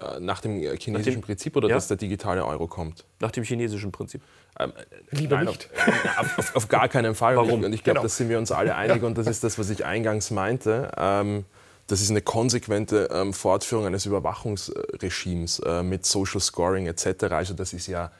[0.00, 1.74] Äh, nach dem chinesischen nach dem, Prinzip oder ja?
[1.74, 3.04] dass der digitale Euro kommt?
[3.20, 4.22] Nach dem chinesischen Prinzip.
[4.58, 4.72] Ähm,
[5.10, 5.68] Lieber nein, nicht.
[6.16, 7.36] Auf, auf, auf, gar keinen Fall.
[7.36, 7.64] Warum?
[7.64, 8.02] Und ich glaube, genau.
[8.02, 10.90] da sind wir uns alle einig und das ist das, was ich eingangs meinte.
[10.96, 11.44] Ähm,
[11.88, 17.24] das ist eine konsequente ähm, Fortführung eines Überwachungsregimes äh, mit Social Scoring etc.
[17.30, 18.10] Also das ist ja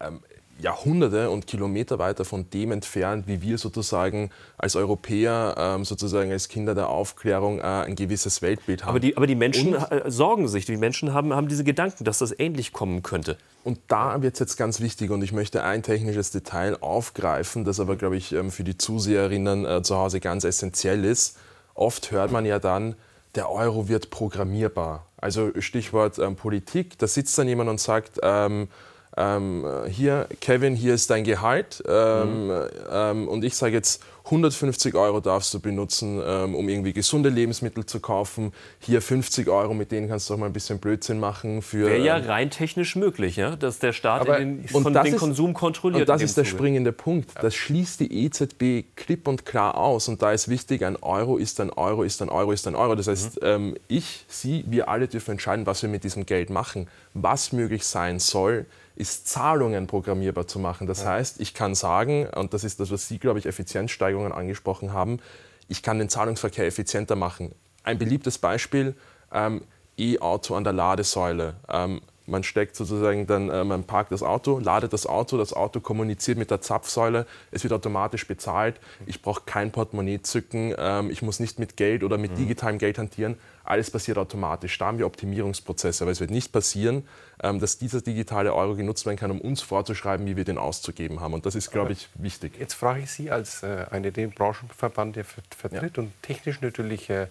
[0.00, 0.20] ähm,
[0.60, 6.48] Jahrhunderte und Kilometer weiter von dem entfernt, wie wir sozusagen als Europäer, ähm, sozusagen als
[6.48, 8.90] Kinder der Aufklärung äh, ein gewisses Weltbild haben.
[8.90, 12.04] Aber die, aber die Menschen und, äh, sorgen sich, die Menschen haben, haben diese Gedanken,
[12.04, 13.36] dass das ähnlich kommen könnte.
[13.64, 17.80] Und da wird es jetzt ganz wichtig und ich möchte ein technisches Detail aufgreifen, das
[17.80, 21.38] aber, glaube ich, ähm, für die Zuseherinnen äh, zu Hause ganz essentiell ist.
[21.74, 22.94] Oft hört man ja dann,
[23.34, 25.06] der Euro wird programmierbar.
[25.16, 28.68] Also Stichwort ähm, Politik, da sitzt dann jemand und sagt, ähm,
[29.16, 31.82] ähm, hier, Kevin, hier ist dein Gehalt.
[31.88, 32.62] Ähm, mhm.
[32.90, 37.84] ähm, und ich sage jetzt, 150 Euro darfst du benutzen, ähm, um irgendwie gesunde Lebensmittel
[37.84, 38.52] zu kaufen.
[38.78, 41.62] Hier 50 Euro, mit denen kannst du auch mal ein bisschen Blödsinn machen.
[41.72, 43.56] Wäre ja ähm, rein technisch möglich, ja?
[43.56, 46.02] dass der Staat aber, den, von, den ist, Konsum kontrolliert.
[46.02, 46.56] Und das ist der Zuge.
[46.56, 47.30] springende Punkt.
[47.40, 50.06] Das schließt die EZB klipp und klar aus.
[50.06, 52.94] Und da ist wichtig, ein Euro ist ein Euro, ist ein Euro, ist ein Euro.
[52.94, 53.76] Das heißt, mhm.
[53.88, 56.86] ich, Sie, wir alle dürfen entscheiden, was wir mit diesem Geld machen.
[57.14, 58.66] Was möglich sein soll,
[59.00, 60.86] ist Zahlungen programmierbar zu machen.
[60.86, 61.12] Das ja.
[61.12, 65.20] heißt, ich kann sagen, und das ist das, was Sie, glaube ich, Effizienzsteigerungen angesprochen haben,
[65.68, 67.54] ich kann den Zahlungsverkehr effizienter machen.
[67.82, 68.94] Ein beliebtes Beispiel,
[69.32, 69.62] ähm,
[69.96, 71.54] E-Auto an der Ladesäule.
[71.68, 75.80] Ähm, man steckt sozusagen dann, äh, man parkt das Auto, ladet das Auto, das Auto
[75.80, 78.80] kommuniziert mit der Zapfsäule, es wird automatisch bezahlt.
[79.06, 82.36] Ich brauche kein Portemonnaie zücken, ähm, ich muss nicht mit Geld oder mit mhm.
[82.36, 83.36] digitalem Geld hantieren.
[83.64, 84.78] Alles passiert automatisch.
[84.78, 87.06] Da haben wir Optimierungsprozesse, aber es wird nicht passieren,
[87.42, 91.20] ähm, dass dieser digitale Euro genutzt werden kann, um uns vorzuschreiben, wie wir den auszugeben
[91.20, 91.34] haben.
[91.34, 92.52] Und das ist, glaube ich, wichtig.
[92.58, 96.02] Jetzt frage ich Sie als äh, eine den Branchenverband, der vertritt ja.
[96.02, 97.26] und technisch natürlich äh,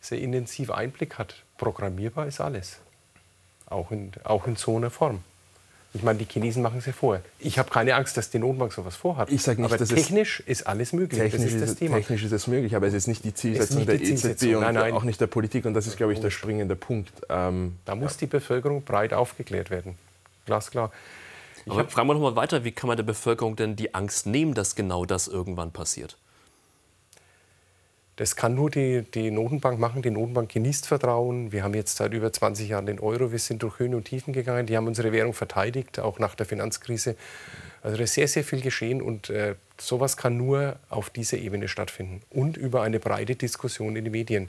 [0.00, 1.42] sehr intensiv Einblick hat.
[1.56, 2.80] Programmierbar ist alles
[3.66, 5.20] auch in, auch in so einer Form.
[5.96, 7.20] Ich meine, die Chinesen machen es ja vor.
[7.38, 9.30] Ich habe keine Angst, dass die Notenbank sowas vorhat.
[9.30, 11.18] Ich sage nicht, aber technisch ist alles möglich.
[11.18, 13.96] Technisch ist, ist technisch ist es möglich, aber es ist nicht die Zielsetzung nicht der
[13.96, 14.48] die Zielsetzung.
[14.48, 14.92] EZB und nein, nein.
[14.92, 15.64] auch nicht der Politik.
[15.64, 17.12] Und das ist, glaube ich, der springende Punkt.
[17.30, 18.18] Ähm, da muss ja.
[18.20, 19.96] die Bevölkerung breit aufgeklärt werden.
[20.44, 20.92] Glasklar.
[21.64, 24.26] Ich aber fragen wir noch mal weiter, wie kann man der Bevölkerung denn die Angst
[24.26, 26.18] nehmen, dass genau das irgendwann passiert?
[28.16, 30.00] Das kann nur die, die Notenbank machen.
[30.00, 31.52] Die Notenbank genießt Vertrauen.
[31.52, 33.30] Wir haben jetzt seit über 20 Jahren den Euro.
[33.30, 34.66] Wir sind durch Höhen und Tiefen gegangen.
[34.66, 37.14] Die haben unsere Währung verteidigt, auch nach der Finanzkrise.
[37.82, 41.68] Also da ist sehr, sehr viel geschehen und äh, sowas kann nur auf dieser Ebene
[41.68, 44.48] stattfinden und über eine breite Diskussion in den Medien.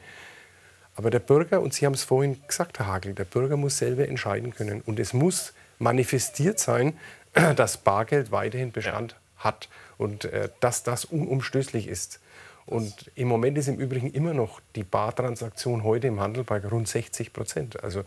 [0.96, 4.08] Aber der Bürger, und Sie haben es vorhin gesagt, Herr Hagel, der Bürger muss selber
[4.08, 4.82] entscheiden können.
[4.82, 6.98] Und es muss manifestiert sein,
[7.56, 9.44] dass Bargeld weiterhin Bestand ja.
[9.44, 12.20] hat und äh, dass das unumstößlich ist.
[12.68, 16.88] Und im Moment ist im Übrigen immer noch die Bartransaktion heute im Handel bei rund
[16.88, 17.84] 60 Prozent.
[17.84, 18.04] Also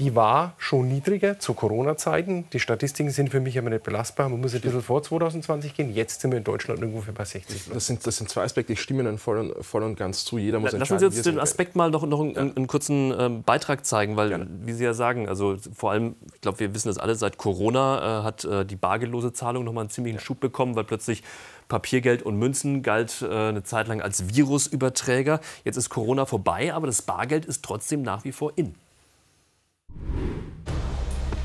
[0.00, 2.46] die war schon niedriger zu Corona-Zeiten.
[2.52, 4.28] Die Statistiken sind für mich aber nicht belastbar.
[4.28, 5.94] Man muss ein bisschen vor 2020 gehen.
[5.94, 7.70] Jetzt sind wir in Deutschland ungefähr bei 60.
[7.72, 8.72] Das sind, das sind zwei Aspekte.
[8.72, 10.36] Ich stimme Ihnen voll und, voll und ganz zu.
[10.36, 12.40] Jeder muss Lassen Sie uns den Aspekt mal noch, noch einen, ja.
[12.40, 14.48] einen kurzen ähm, Beitrag zeigen, weil, Gerne.
[14.64, 18.20] wie Sie ja sagen, also vor allem, ich glaube, wir wissen das alle, seit Corona
[18.20, 20.24] äh, hat äh, die bargeldlose Zahlung noch mal einen ziemlichen ja.
[20.24, 21.22] Schub bekommen, weil plötzlich
[21.68, 25.40] Papiergeld und Münzen galt äh, eine Zeit lang als Virusüberträger.
[25.64, 28.74] Jetzt ist Corona vorbei, aber das Bargeld ist trotzdem nach wie vor in.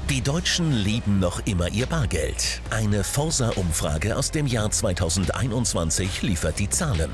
[0.10, 2.62] Die Deutschen lieben noch immer ihr Bargeld.
[2.72, 7.12] Eine Forsa-Umfrage aus dem Jahr 2021 liefert die Zahlen.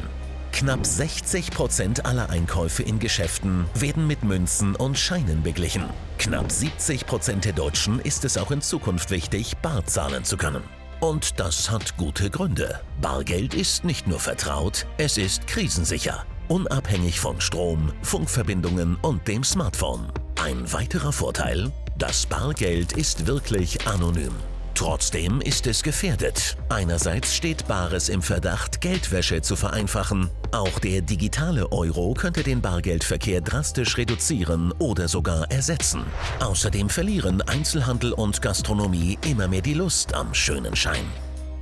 [0.53, 5.83] Knapp 60 Prozent aller Einkäufe in Geschäften werden mit Münzen und Scheinen beglichen.
[6.17, 10.63] Knapp 70 Prozent der Deutschen ist es auch in Zukunft wichtig, bar zahlen zu können.
[10.99, 12.79] Und das hat gute Gründe.
[13.01, 16.25] Bargeld ist nicht nur vertraut, es ist krisensicher.
[16.47, 20.11] Unabhängig von Strom, Funkverbindungen und dem Smartphone.
[20.41, 24.33] Ein weiterer Vorteil, das Bargeld ist wirklich anonym.
[24.75, 26.57] Trotzdem ist es gefährdet.
[26.67, 30.29] Einerseits steht Bares im Verdacht, Geldwäsche zu vereinfachen.
[30.51, 36.03] Auch der digitale Euro könnte den Bargeldverkehr drastisch reduzieren oder sogar ersetzen.
[36.41, 41.05] Außerdem verlieren Einzelhandel und Gastronomie immer mehr die Lust am schönen Schein.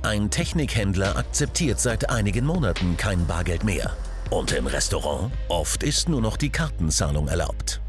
[0.02, 3.96] Ein Technikhändler akzeptiert seit einigen Monaten kein Bargeld mehr.
[4.30, 5.32] Und im Restaurant?
[5.48, 7.80] Oft ist nur noch die Kartenzahlung erlaubt.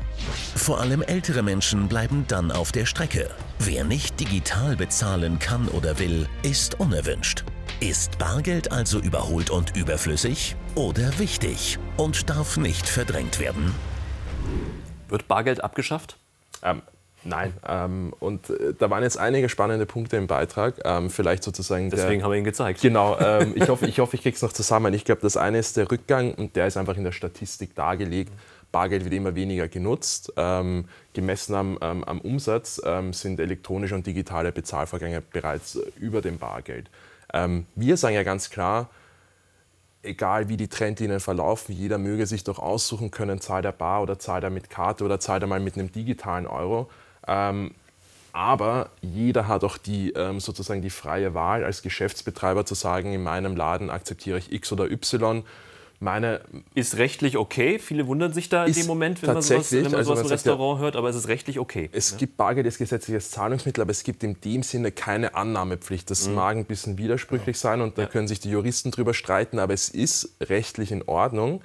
[0.55, 3.29] Vor allem ältere Menschen bleiben dann auf der Strecke.
[3.59, 7.43] Wer nicht digital bezahlen kann oder will, ist unerwünscht.
[7.81, 13.75] Ist Bargeld also überholt und überflüssig oder wichtig und darf nicht verdrängt werden?
[15.09, 16.17] Wird Bargeld abgeschafft?
[16.63, 16.81] Ähm,
[17.23, 17.53] nein.
[17.67, 20.75] Ähm, und äh, da waren jetzt einige spannende Punkte im Beitrag.
[20.85, 21.89] Ähm, vielleicht sozusagen.
[21.89, 22.81] Deswegen der, haben wir ihn gezeigt.
[22.81, 23.17] Genau.
[23.19, 24.93] Ähm, ich hoffe, ich, hoffe, ich kriege es noch zusammen.
[24.93, 28.31] Ich glaube, das eine ist der Rückgang und der ist einfach in der Statistik dargelegt.
[28.75, 30.33] Bargeld wird immer weniger genutzt.
[30.35, 36.37] Ähm, gemessen am, ähm, am Umsatz ähm, sind elektronische und digitale Bezahlvorgänge bereits über dem
[36.37, 36.89] Bargeld.
[37.33, 38.89] Ähm, wir sagen ja ganz klar,
[40.03, 44.19] egal wie die Trendlinien verlaufen, jeder möge sich doch aussuchen können, zahlt er bar oder
[44.19, 46.89] zahlt er mit Karte oder zahlt er mal mit einem digitalen Euro.
[47.29, 47.71] Ähm,
[48.33, 53.23] aber jeder hat auch die, ähm, sozusagen die freie Wahl als Geschäftsbetreiber zu sagen, in
[53.23, 55.45] meinem Laden akzeptiere ich X oder Y
[55.99, 56.41] meine
[56.73, 57.79] ist rechtlich okay.
[57.79, 60.31] Viele wundern sich da in dem Moment, wenn man sowas, wenn man also sowas im
[60.31, 61.89] Restaurant ja, hört, aber es ist rechtlich okay.
[61.93, 62.17] Es ja.
[62.17, 66.09] gibt Bargeld als gesetzliches Zahlungsmittel, aber es gibt in dem Sinne keine Annahmepflicht.
[66.11, 66.35] Das mhm.
[66.35, 68.07] mag ein bisschen widersprüchlich sein und da ja.
[68.07, 71.61] können sich die Juristen drüber streiten, aber es ist rechtlich in Ordnung.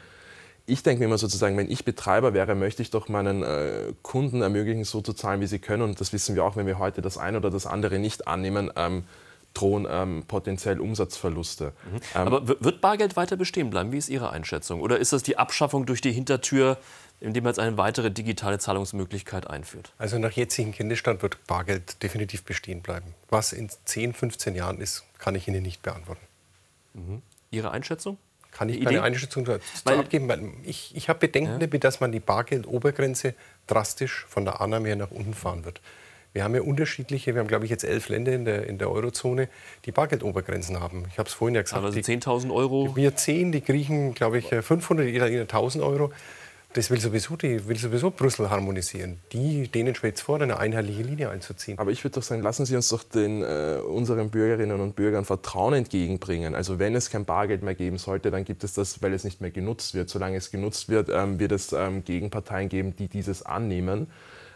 [0.66, 4.42] Ich denke mir immer sozusagen, wenn ich Betreiber wäre, möchte ich doch meinen äh, Kunden
[4.42, 5.82] ermöglichen, so zu zahlen, wie sie können.
[5.82, 8.70] Und das wissen wir auch, wenn wir heute das eine oder das andere nicht annehmen.
[8.76, 9.02] Ähm,
[9.54, 11.72] drohen ähm, potenziell Umsatzverluste.
[11.84, 11.96] Mhm.
[11.96, 13.92] Ähm, Aber wird Bargeld weiter bestehen bleiben?
[13.92, 14.80] Wie ist Ihre Einschätzung?
[14.80, 16.78] Oder ist das die Abschaffung durch die Hintertür,
[17.20, 19.92] indem man jetzt eine weitere digitale Zahlungsmöglichkeit einführt?
[19.98, 23.14] Also nach jetzigem Kenntnisstand wird Bargeld definitiv bestehen bleiben.
[23.28, 26.24] Was in 10, 15 Jahren ist, kann ich Ihnen nicht beantworten.
[26.94, 27.22] Mhm.
[27.50, 28.18] Ihre Einschätzung?
[28.52, 30.28] Kann ich keine Einschätzung dazu weil, abgeben.
[30.28, 31.58] Weil ich ich habe Bedenken ja.
[31.58, 33.34] damit, dass man die Bargeldobergrenze
[33.66, 35.80] drastisch von der Annahme her nach unten fahren wird.
[36.32, 38.90] Wir haben ja unterschiedliche, wir haben glaube ich jetzt elf Länder in der, in der
[38.90, 39.48] Eurozone,
[39.84, 41.04] die Bargeldobergrenzen haben.
[41.10, 41.84] Ich habe es vorhin ja gesagt.
[41.84, 42.94] Also 10.000 Euro?
[42.94, 46.12] Wir 10, die Griechen glaube ich 500, die Italiener 1.000 Euro.
[46.72, 49.18] Das will sowieso, die will sowieso Brüssel harmonisieren.
[49.32, 51.76] Die, denen schwebt es vor, eine einheitliche Linie einzuziehen.
[51.80, 55.24] Aber ich würde doch sagen, lassen Sie uns doch den, äh, unseren Bürgerinnen und Bürgern
[55.24, 56.54] Vertrauen entgegenbringen.
[56.54, 59.40] Also wenn es kein Bargeld mehr geben sollte, dann gibt es das, weil es nicht
[59.40, 60.10] mehr genutzt wird.
[60.10, 64.06] Solange es genutzt wird, ähm, wird es ähm, Gegenparteien geben, die dieses annehmen.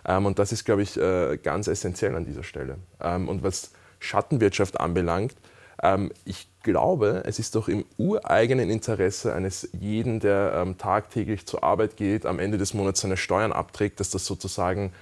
[0.07, 2.77] Ähm, und das ist, glaube ich, äh, ganz essentiell an dieser Stelle.
[3.01, 5.35] Ähm, und was Schattenwirtschaft anbelangt,
[5.83, 11.97] ähm, ich glaube, es ist doch im ureigenen Interesse eines jeden, der tagtäglich zur Arbeit
[11.97, 14.93] geht, am Ende des Monats seine Steuern abträgt, dass das sozusagen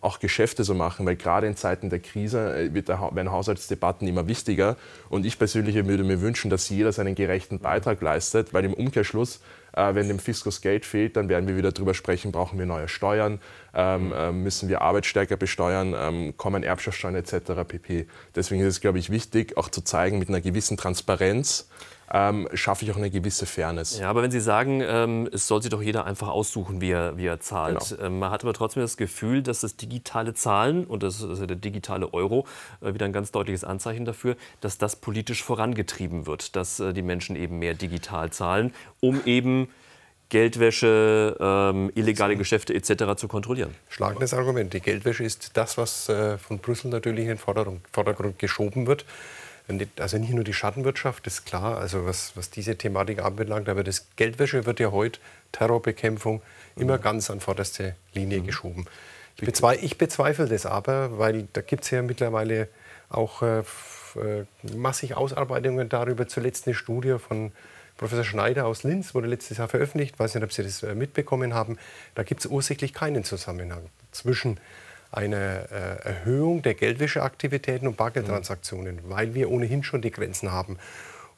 [0.00, 4.08] auch Geschäfte so machen, weil gerade in Zeiten der Krise äh, wird der, werden Haushaltsdebatten
[4.08, 4.76] immer wichtiger.
[5.10, 9.40] Und ich persönlich würde mir wünschen, dass jeder seinen gerechten Beitrag leistet, weil im Umkehrschluss,
[9.76, 13.40] wenn dem Fiskus Geld fehlt, dann werden wir wieder darüber sprechen, brauchen wir neue Steuern,
[13.74, 17.64] ähm, äh, müssen wir Arbeit stärker besteuern, ähm, kommen Erbschaftssteuern etc.
[17.66, 18.06] pp.
[18.34, 21.68] Deswegen ist es, glaube ich, wichtig, auch zu zeigen mit einer gewissen Transparenz,
[22.12, 23.98] ähm, schaffe ich auch eine gewisse Fairness.
[23.98, 27.16] Ja, aber wenn Sie sagen, ähm, es soll sich doch jeder einfach aussuchen, wie er,
[27.16, 27.90] wie er zahlt.
[27.90, 28.02] Genau.
[28.02, 31.46] Ähm, man hat aber trotzdem das Gefühl, dass das digitale Zahlen, und das ist ja
[31.46, 32.46] der digitale Euro,
[32.80, 37.02] äh, wieder ein ganz deutliches Anzeichen dafür, dass das politisch vorangetrieben wird, dass äh, die
[37.02, 39.68] Menschen eben mehr digital zahlen, um eben
[40.30, 43.14] Geldwäsche, ähm, illegale Geschäfte etc.
[43.16, 43.74] zu kontrollieren.
[43.88, 44.72] Schlagendes Argument.
[44.72, 49.04] Die Geldwäsche ist das, was äh, von Brüssel natürlich in den Vordergrund geschoben wird
[49.98, 54.06] also nicht nur die Schattenwirtschaft, ist klar, also was, was diese Thematik anbelangt, aber das
[54.16, 55.20] Geldwäsche wird ja heute,
[55.52, 56.42] Terrorbekämpfung,
[56.76, 57.02] immer mhm.
[57.02, 58.46] ganz an vorderste Linie mhm.
[58.46, 58.86] geschoben.
[59.36, 62.68] Ich, bezwe ich, bezweifle das aber, weil da gibt es ja mittlerweile
[63.08, 64.44] auch äh, äh,
[64.76, 66.28] massig Ausarbeitungen darüber.
[66.28, 67.52] Zuletzt eine Studie von
[67.96, 70.14] Professor Schneider aus Linz wurde letztes Jahr veröffentlicht.
[70.14, 71.78] Ich weiß nicht, ob Sie das äh, mitbekommen haben.
[72.14, 74.58] Da gibt es ursächlich keinen Zusammenhang zwischen
[75.16, 80.78] eine äh, Erhöhung der Geldwäscheaktivitäten und Bargeldtransaktionen, weil wir ohnehin schon die Grenzen haben.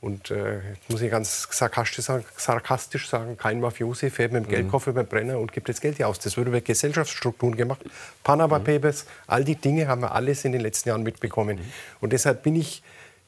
[0.01, 4.55] Und äh, muss ich ganz sarkastisch sagen, sarkastisch sagen, kein Mafiosi fährt mit dem mhm.
[4.55, 6.19] Geldkoffer über den Brenner und gibt das Geld hier aus.
[6.19, 7.81] Das wird über Gesellschaftsstrukturen gemacht.
[8.23, 8.65] Panama mhm.
[8.65, 11.57] Papers, all die Dinge haben wir alles in den letzten Jahren mitbekommen.
[11.57, 11.73] Mhm.
[12.01, 12.83] Und deshalb bin ich,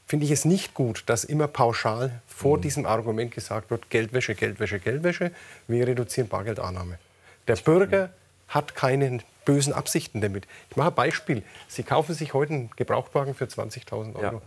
[0.07, 2.63] finde ich es nicht gut, dass immer pauschal vor mhm.
[2.63, 5.33] diesem Argument gesagt wird, Geldwäsche, Geldwäsche, Geldwäsche,
[5.69, 6.99] wir reduzieren Bargeldannahme.
[7.49, 8.11] Der Bürger
[8.47, 10.47] hat keinen bösen Absichten damit.
[10.69, 11.43] Ich mache ein Beispiel.
[11.69, 14.23] Sie kaufen sich heute einen Gebrauchtwagen für 20.000 Euro.
[14.23, 14.43] Ja.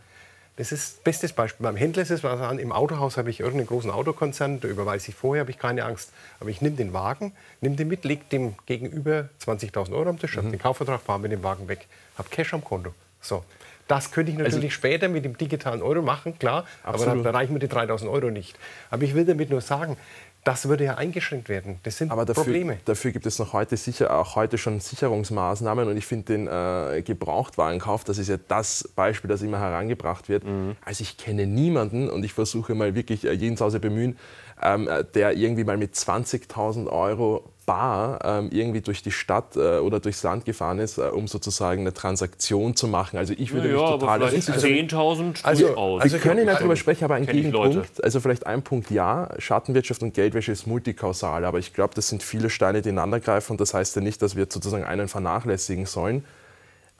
[0.58, 1.64] Das ist das beste Beispiel.
[1.64, 2.60] Beim Händler ist es was an.
[2.60, 6.14] Im Autohaus habe ich irgendeinen großen Autokonzern, da überweise ich vorher, habe ich keine Angst.
[6.40, 10.36] Aber ich nehme den Wagen, nehme den mit, lege dem gegenüber 20.000 Euro am Tisch,
[10.36, 10.42] mhm.
[10.42, 12.94] habe den Kaufvertrag, fahre mit dem Wagen weg, habe Cash am Konto.
[13.22, 13.44] So.
[13.88, 17.14] Das könnte ich also natürlich also, später mit dem digitalen Euro machen, klar, absolut.
[17.14, 18.56] aber dann reichen mir die 3000 Euro nicht.
[18.92, 19.98] Aber ich will damit nur sagen,
[20.44, 21.80] das würde ja eingeschränkt werden.
[21.84, 22.78] Das sind Aber dafür, Probleme.
[22.86, 25.88] Dafür gibt es noch heute sicher, auch heute schon Sicherungsmaßnahmen.
[25.88, 30.44] Und ich finde den äh, Gebrauchtwarenkauf, das ist ja das Beispiel, das immer herangebracht wird.
[30.44, 30.76] Mhm.
[30.84, 34.18] Also ich kenne niemanden und ich versuche mal wirklich äh, jeden zu Hause bemühen,
[34.62, 40.00] ähm, der irgendwie mal mit 20.000 Euro bar ähm, irgendwie durch die Stadt äh, oder
[40.00, 43.18] durchs Land gefahren ist, äh, um sozusagen eine Transaktion zu machen.
[43.18, 44.22] Also ich würde ja, mich total...
[44.22, 46.02] Aber vielleicht 10.000 also, aus.
[46.02, 50.02] Also wir können nicht darüber sprechen, aber ein Gegenpunkt, also vielleicht ein Punkt ja, Schattenwirtschaft
[50.02, 53.74] und Geldwäsche ist multikausal, aber ich glaube, das sind viele Steine, die ineinandergreifen und das
[53.74, 56.26] heißt ja nicht, dass wir sozusagen einen vernachlässigen sollen.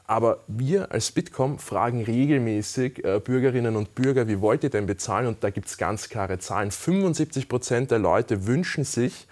[0.06, 5.26] Aber wir als Bitkom fragen regelmäßig äh, Bürgerinnen und Bürger, wie wollt ihr denn bezahlen?
[5.26, 6.70] Und da gibt es ganz klare Zahlen.
[6.70, 9.26] 75 Prozent der Leute wünschen sich,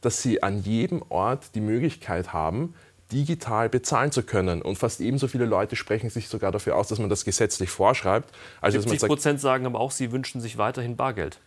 [0.00, 2.74] dass sie an jedem Ort die Möglichkeit haben,
[3.12, 4.62] digital bezahlen zu können.
[4.62, 8.34] Und fast ebenso viele Leute sprechen sich sogar dafür aus, dass man das gesetzlich vorschreibt.
[8.60, 11.38] Also 70 Prozent sagen aber auch, sie wünschen sich weiterhin Bargeld.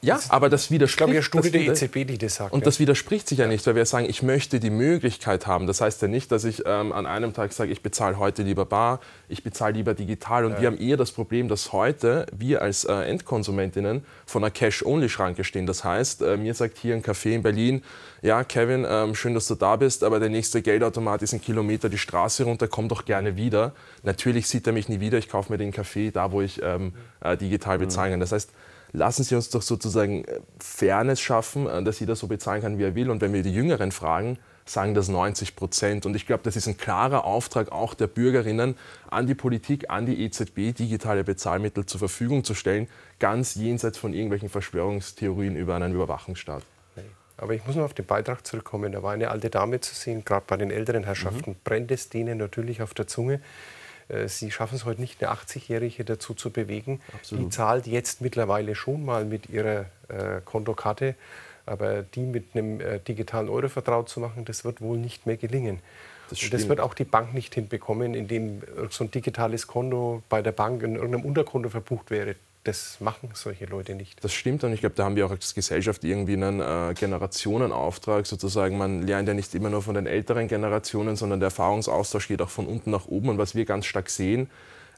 [0.00, 0.92] Ja, aber das widerspricht.
[0.92, 2.52] Ich glaube, ja Studie der EZB, die das sagt.
[2.52, 5.66] Und das widerspricht sich ja nicht, weil wir sagen, ich möchte die Möglichkeit haben.
[5.66, 8.64] Das heißt ja nicht, dass ich ähm, an einem Tag sage, ich bezahle heute lieber
[8.64, 10.44] bar, ich bezahle lieber digital.
[10.44, 10.60] Und ja.
[10.60, 15.66] wir haben eher das Problem, dass heute wir als äh, Endkonsumentinnen von einer Cash-Only-Schranke stehen.
[15.66, 17.82] Das heißt, äh, mir sagt hier ein Café in Berlin,
[18.22, 21.88] ja, Kevin, ähm, schön, dass du da bist, aber der nächste Geldautomat ist ein Kilometer
[21.88, 23.72] die Straße runter, komm doch gerne wieder.
[24.04, 26.92] Natürlich sieht er mich nie wieder, ich kaufe mir den Kaffee da, wo ich ähm,
[27.20, 28.20] äh, digital bezahlen kann.
[28.20, 28.50] Das heißt,
[28.92, 32.84] lassen Sie uns doch sozusagen äh, Fairness schaffen, äh, dass jeder so bezahlen kann, wie
[32.84, 33.10] er will.
[33.10, 36.06] Und wenn wir die Jüngeren fragen, sagen das 90 Prozent.
[36.06, 38.76] Und ich glaube, das ist ein klarer Auftrag auch der Bürgerinnen
[39.10, 42.86] an die Politik, an die EZB, digitale Bezahlmittel zur Verfügung zu stellen,
[43.18, 46.62] ganz jenseits von irgendwelchen Verschwörungstheorien über einen Überwachungsstaat.
[47.38, 48.92] Aber ich muss noch auf den Beitrag zurückkommen.
[48.92, 51.56] Da war eine alte Dame zu sehen, gerade bei den älteren Herrschaften, mhm.
[51.62, 53.40] brennt es denen natürlich auf der Zunge.
[54.08, 57.00] Äh, Sie schaffen es heute nicht, eine 80-Jährige dazu zu bewegen.
[57.14, 57.44] Absolut.
[57.44, 61.14] Die zahlt jetzt mittlerweile schon mal mit ihrer äh, Kontokarte.
[61.66, 65.36] Aber die mit einem äh, digitalen Euro vertraut zu machen, das wird wohl nicht mehr
[65.36, 65.80] gelingen.
[66.30, 70.52] Das, das, wird auch die Bank nicht hinbekommen, indem so ein digitales Konto bei der
[70.52, 72.36] Bank in irgendeinem Unterkonto verbucht wäre
[72.68, 74.22] das machen solche Leute nicht.
[74.22, 78.26] Das stimmt und ich glaube, da haben wir auch als Gesellschaft irgendwie einen äh, Generationenauftrag
[78.26, 78.76] sozusagen.
[78.76, 82.50] Man lernt ja nicht immer nur von den älteren Generationen, sondern der Erfahrungsaustausch geht auch
[82.50, 83.30] von unten nach oben.
[83.30, 84.50] Und was wir ganz stark sehen,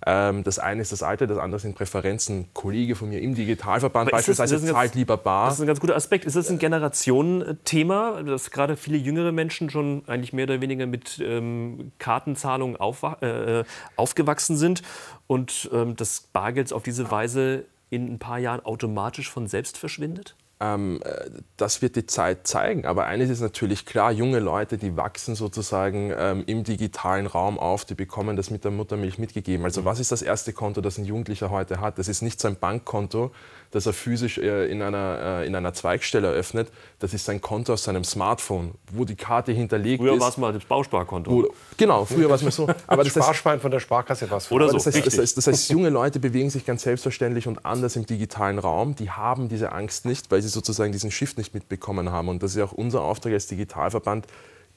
[0.04, 2.40] das eine ist das Alter, das andere sind Präferenzen.
[2.40, 5.46] Ein Kollege von mir im Digitalverband Aber beispielsweise das, das zahlt lieber bar.
[5.46, 6.24] Das ist ein ganz guter Aspekt.
[6.24, 11.20] Ist das ein Generationenthema, dass gerade viele jüngere Menschen schon eigentlich mehr oder weniger mit
[11.22, 12.76] ähm, Kartenzahlungen
[13.20, 13.64] äh,
[13.96, 14.82] aufgewachsen sind
[15.26, 20.34] und ähm, das Bargeld auf diese Weise in ein paar Jahren automatisch von selbst verschwindet?
[20.60, 22.84] Ähm, äh, das wird die Zeit zeigen.
[22.84, 27.84] Aber eines ist natürlich klar, junge Leute, die wachsen sozusagen ähm, im digitalen Raum auf,
[27.84, 29.64] die bekommen das mit der Muttermilch mitgegeben.
[29.64, 31.98] Also was ist das erste Konto, das ein Jugendlicher heute hat?
[31.98, 33.32] Das ist nicht sein Bankkonto,
[33.70, 36.68] das er physisch äh, in, einer, äh, in einer Zweigstelle eröffnet.
[36.98, 40.16] Das ist sein Konto aus seinem Smartphone, wo die Karte hinterlegt früher ist.
[40.16, 41.30] Früher war es mal das Bausparkonto.
[41.30, 42.68] Wo, genau, früher war es mal so.
[42.86, 45.46] Aber das Sparschwein von der Sparkasse war es Oder so, das heißt, das, heißt, das
[45.46, 48.96] heißt, junge Leute bewegen sich ganz selbstverständlich und anders im digitalen Raum.
[48.96, 52.28] Die haben diese Angst nicht, weil sie sozusagen diesen Shift nicht mitbekommen haben.
[52.28, 54.26] Und das ist auch unser Auftrag als Digitalverband,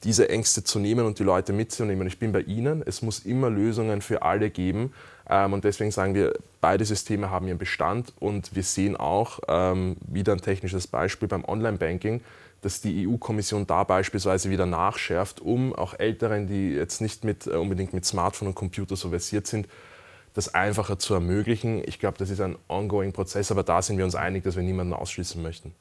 [0.04, 2.06] diese Ängste zu nehmen und die Leute mitzunehmen.
[2.06, 2.82] Ich bin bei Ihnen.
[2.86, 4.92] Es muss immer Lösungen für alle geben.
[5.28, 9.96] Ähm, und deswegen sagen wir, beide Systeme haben ihren Bestand und wir sehen auch ähm,
[10.06, 12.20] wieder ein technisches Beispiel beim Online-Banking,
[12.60, 17.50] dass die EU-Kommission da beispielsweise wieder nachschärft, um auch Älteren, die jetzt nicht mit, äh,
[17.50, 19.66] unbedingt mit Smartphone und Computer so versiert sind,
[20.34, 21.82] das einfacher zu ermöglichen.
[21.86, 24.62] Ich glaube, das ist ein ongoing Prozess, aber da sind wir uns einig, dass wir
[24.62, 25.74] niemanden ausschließen möchten.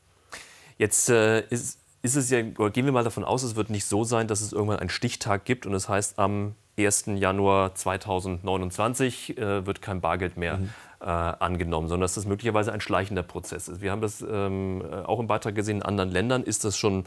[0.78, 4.04] Jetzt äh, ist, ist es ja, gehen wir mal davon aus, es wird nicht so
[4.04, 7.06] sein, dass es irgendwann einen Stichtag gibt und es das heißt, am 1.
[7.16, 10.70] Januar 2029 äh, wird kein Bargeld mehr mhm.
[11.00, 13.82] äh, angenommen, sondern dass das möglicherweise ein schleichender Prozess ist.
[13.82, 17.06] Wir haben das ähm, äh, auch im Beitrag gesehen, in anderen Ländern ist das schon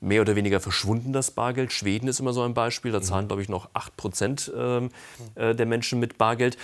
[0.00, 1.70] mehr oder weniger verschwunden, das Bargeld.
[1.70, 3.02] Schweden ist immer so ein Beispiel, da mhm.
[3.02, 4.88] zahlen, glaube ich, noch 8 Prozent ähm,
[5.34, 6.56] äh, der Menschen mit Bargeld.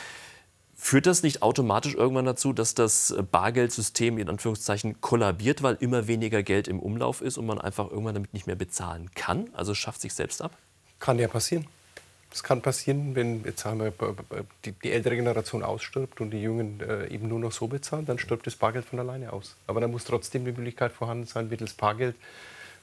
[0.86, 6.44] Führt das nicht automatisch irgendwann dazu, dass das Bargeldsystem in Anführungszeichen kollabiert, weil immer weniger
[6.44, 9.50] Geld im Umlauf ist und man einfach irgendwann damit nicht mehr bezahlen kann?
[9.52, 10.56] Also schafft sich selbst ab?
[11.00, 11.66] Kann ja passieren.
[12.30, 13.92] Das kann passieren, wenn jetzt sagen wir,
[14.64, 18.20] die, die ältere Generation ausstirbt und die Jungen äh, eben nur noch so bezahlen, dann
[18.20, 19.56] stirbt das Bargeld von alleine aus.
[19.66, 22.14] Aber da muss trotzdem die Möglichkeit vorhanden sein, mittels Bargeld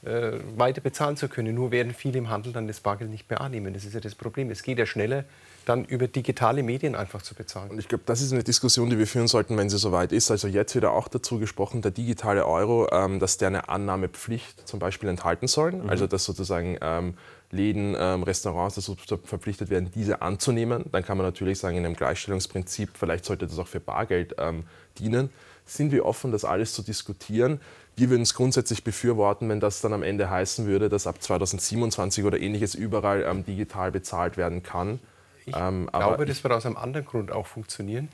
[0.04, 1.54] äh, weiter bezahlen zu können.
[1.54, 3.72] Nur werden viele im Handel dann das Bargeld nicht mehr annehmen.
[3.72, 4.50] Das ist ja das Problem.
[4.50, 5.24] Es geht ja schneller,
[5.64, 7.70] dann über digitale Medien einfach zu bezahlen.
[7.70, 10.30] Und ich glaube, das ist eine Diskussion, die wir führen sollten, wenn sie soweit ist.
[10.30, 14.78] Also jetzt wieder auch dazu gesprochen, der digitale Euro, ähm, dass der eine Annahmepflicht zum
[14.78, 15.72] Beispiel enthalten soll.
[15.72, 15.90] Mhm.
[15.90, 17.14] Also dass sozusagen ähm,
[17.50, 20.84] Läden, ähm, Restaurants dazu verpflichtet werden, diese anzunehmen.
[20.92, 24.64] Dann kann man natürlich sagen, in einem Gleichstellungsprinzip, vielleicht sollte das auch für Bargeld ähm,
[24.98, 25.30] dienen.
[25.66, 27.60] Sind wir offen, das alles zu diskutieren?
[27.96, 32.24] Wir würden es grundsätzlich befürworten, wenn das dann am Ende heißen würde, dass ab 2027
[32.24, 34.98] oder ähnliches überall ähm, digital bezahlt werden kann.
[35.46, 38.08] Ich ähm, glaube, das wird aus einem anderen Grund auch funktionieren,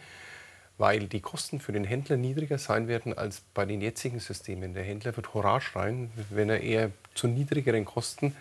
[0.79, 4.75] weil die Kosten für den Händler niedriger sein werden als bei den jetzigen Systemen.
[4.75, 8.35] Der Händler wird Hurra schreien, wenn er eher zu niedrigeren Kosten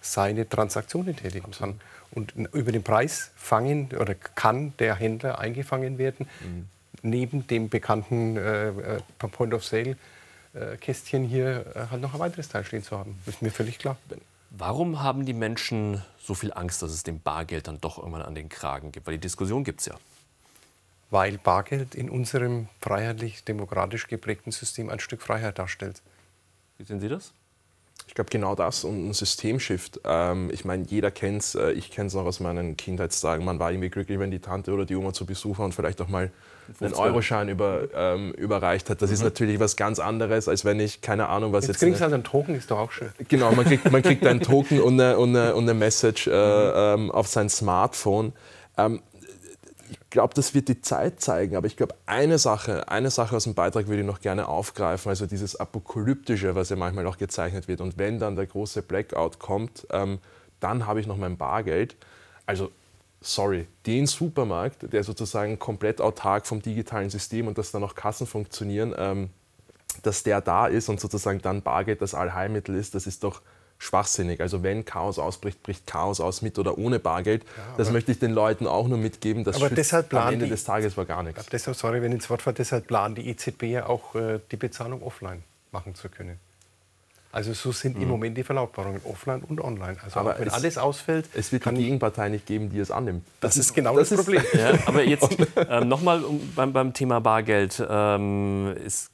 [0.00, 1.80] seine Transaktionen tätigen kann.
[2.10, 6.66] Und über den Preis fangen oder kann der Händler eingefangen werden, mhm.
[7.02, 9.96] neben dem bekannten äh, äh Point of Sale
[10.54, 13.18] äh, Kästchen hier äh, halt noch ein weiteres Teil stehen zu haben.
[13.24, 13.96] Das ist mir völlig klar.
[14.50, 18.34] Warum haben die Menschen so viel Angst, dass es dem Bargeld dann doch irgendwann an
[18.34, 19.06] den Kragen gibt?
[19.06, 19.94] Weil die Diskussion gibt es ja.
[21.10, 26.02] Weil Bargeld in unserem freiheitlich-demokratisch geprägten System ein Stück Freiheit darstellt.
[26.78, 27.32] Wie sehen Sie das?
[28.10, 30.00] Ich glaube, genau das und ein Systemshift.
[30.04, 33.44] Ähm, ich meine, jeder kennt es, äh, ich kenne es noch aus meinen Kindheitstagen.
[33.44, 36.00] Man war irgendwie glücklich, wenn die Tante oder die Oma zu Besuch war und vielleicht
[36.00, 36.32] auch mal
[36.80, 39.00] einen Euroschein über, ähm, überreicht hat.
[39.00, 39.14] Das mhm.
[39.14, 41.76] ist natürlich was ganz anderes, als wenn ich, keine Ahnung, was jetzt.
[41.76, 43.10] Jetzt kriegst du halt einen Token, ist doch auch schön.
[43.28, 46.30] Genau, man kriegt, man kriegt einen Token und eine, und eine, und eine Message äh,
[46.30, 47.04] mhm.
[47.04, 48.32] ähm, auf sein Smartphone.
[48.76, 49.02] Ähm,
[49.90, 51.56] ich glaube, das wird die Zeit zeigen.
[51.56, 55.10] Aber ich glaube, eine Sache, eine Sache aus dem Beitrag würde ich noch gerne aufgreifen.
[55.10, 57.80] Also dieses Apokalyptische, was ja manchmal auch gezeichnet wird.
[57.80, 60.18] Und wenn dann der große Blackout kommt, ähm,
[60.60, 61.96] dann habe ich noch mein Bargeld.
[62.46, 62.70] Also,
[63.20, 68.26] sorry, den Supermarkt, der sozusagen komplett autark vom digitalen System und dass dann auch Kassen
[68.26, 69.30] funktionieren, ähm,
[70.02, 73.42] dass der da ist und sozusagen dann Bargeld das Allheilmittel ist, das ist doch
[73.80, 74.40] schwachsinnig.
[74.40, 77.42] Also wenn Chaos ausbricht, bricht Chaos aus mit oder ohne Bargeld.
[77.42, 79.42] Ja, das möchte ich den Leuten auch nur mitgeben.
[79.42, 81.46] Das aber deshalb am Ende die, des Tages war gar nichts.
[81.46, 84.56] Deshalb, sorry, wenn ich ins Wort fahre, deshalb planen die EZB ja auch äh, die
[84.56, 86.38] Bezahlung offline machen zu können.
[87.32, 88.02] Also so sind mhm.
[88.02, 89.96] im Moment die Verlautbarungen offline und online.
[90.02, 93.24] Also aber wenn es, alles ausfällt, es wird die Gegenpartei nicht geben, die es annimmt.
[93.38, 94.42] Das, das ist genau das, das Problem.
[94.52, 97.82] Ja, aber jetzt ähm, nochmal um, beim, beim, Thema Bargeld.
[97.88, 99.12] Ähm, ist,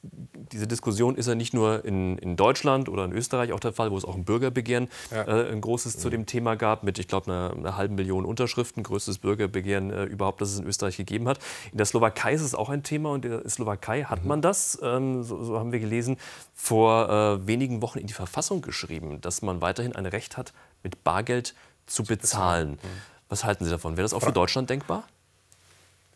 [0.51, 3.91] diese Diskussion ist ja nicht nur in, in, Deutschland oder in Österreich auch der Fall,
[3.91, 5.23] wo es auch ein Bürgerbegehren ja.
[5.23, 5.99] äh, ein großes mhm.
[5.99, 10.05] zu dem Thema gab mit, ich glaube, einer, einer, halben Million Unterschriften, größtes Bürgerbegehren äh,
[10.05, 11.39] überhaupt, das es in Österreich gegeben hat.
[11.71, 14.27] In der Slowakei ist es auch ein Thema und in der Slowakei hat mhm.
[14.27, 16.17] man das, ähm, so, so, haben wir gelesen,
[16.55, 21.03] vor äh, wenigen Wochen in die Verfassung geschrieben, dass man weiterhin ein Recht hat, mit
[21.03, 21.53] Bargeld
[21.87, 22.77] zu, zu bezahlen.
[22.77, 22.93] bezahlen.
[22.95, 23.01] Mhm.
[23.27, 23.97] Was halten Sie davon?
[23.97, 25.03] Wäre das auch für Deutschland denkbar?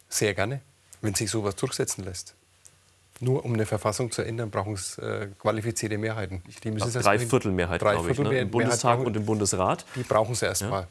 [0.08, 0.62] Sehr gerne,
[1.02, 2.34] wenn sich sowas durchsetzen lässt.
[3.20, 6.42] Nur um eine Verfassung zu ändern, brauchen es äh, qualifizierte Mehrheiten.
[6.64, 8.40] Die müssen drei Viertelmehrheit, drei glaube ich, ne?
[8.40, 9.86] im Bundestag und im Bundesrat.
[9.96, 10.88] Die brauchen sie erst Ja.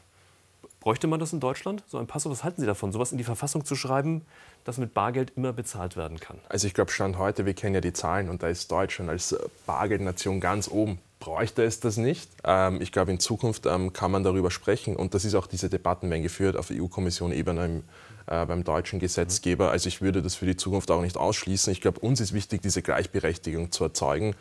[0.81, 2.25] Bräuchte man das in Deutschland, so ein Pass?
[2.25, 4.23] Was halten Sie davon, sowas in die Verfassung zu schreiben,
[4.63, 6.39] dass mit Bargeld immer bezahlt werden kann?
[6.49, 9.35] Also ich glaube, Stand heute, wir kennen ja die Zahlen und da ist Deutschland als
[9.67, 10.97] Bargeldnation ganz oben.
[11.19, 12.31] Bräuchte es das nicht?
[12.43, 15.69] Ähm, ich glaube, in Zukunft ähm, kann man darüber sprechen und das ist auch diese
[15.69, 17.83] Debatten werden geführt auf EU-Kommission-Ebene
[18.25, 19.69] äh, beim deutschen Gesetzgeber.
[19.69, 21.71] Also ich würde das für die Zukunft auch nicht ausschließen.
[21.71, 24.33] Ich glaube, uns ist wichtig, diese Gleichberechtigung zu erzeugen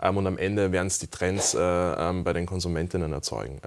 [0.00, 3.60] ähm, und am Ende werden es die Trends äh, ähm, bei den Konsumentinnen erzeugen.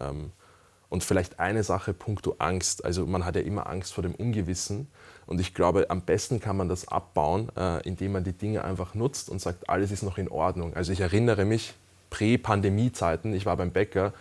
[0.96, 2.86] Und vielleicht eine Sache, puncto Angst.
[2.86, 4.88] Also man hat ja immer Angst vor dem Ungewissen.
[5.26, 8.96] Und ich glaube, am besten kann man das abbauen, äh, indem man die Dinge einfach
[8.96, 10.74] nutzt und sagt, alles ist noch in Ordnung.
[10.74, 11.74] Also ich erinnere mich,
[12.12, 14.14] Prä-Pandemie-Zeiten, ich war beim Bäcker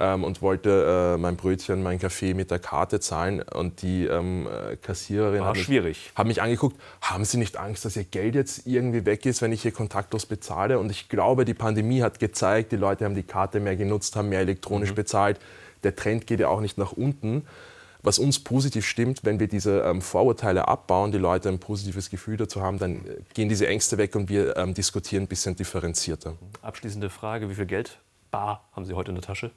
[0.00, 3.42] ähm, und wollte äh, mein Brötchen, mein Kaffee mit der Karte zahlen.
[3.42, 4.48] Und die ähm,
[4.80, 9.04] Kassiererin hat mich, hat mich, angeguckt, haben Sie nicht Angst, dass Ihr Geld jetzt irgendwie
[9.04, 10.78] weg ist, wenn ich hier kontaktlos bezahle?
[10.78, 14.30] Und ich glaube, die Pandemie hat gezeigt, die Leute haben die Karte mehr genutzt, haben
[14.30, 14.94] mehr elektronisch mhm.
[14.94, 15.38] bezahlt
[15.84, 17.46] der Trend geht ja auch nicht nach unten.
[18.04, 22.36] Was uns positiv stimmt, wenn wir diese ähm, Vorurteile abbauen, die Leute ein positives Gefühl
[22.36, 26.34] dazu haben, dann äh, gehen diese Ängste weg und wir ähm, diskutieren ein bisschen differenzierter.
[26.62, 28.00] Abschließende Frage, wie viel Geld
[28.32, 29.52] bar haben Sie heute in der Tasche?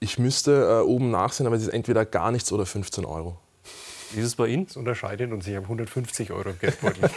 [0.00, 3.38] Ich müsste äh, oben nachsehen, aber es ist entweder gar nichts oder 15 Euro.
[4.14, 4.66] Wie ist es bei Ihnen?
[4.66, 5.46] Das unterscheidet uns.
[5.46, 7.08] Ich habe 150 Euro im Geldbeutel.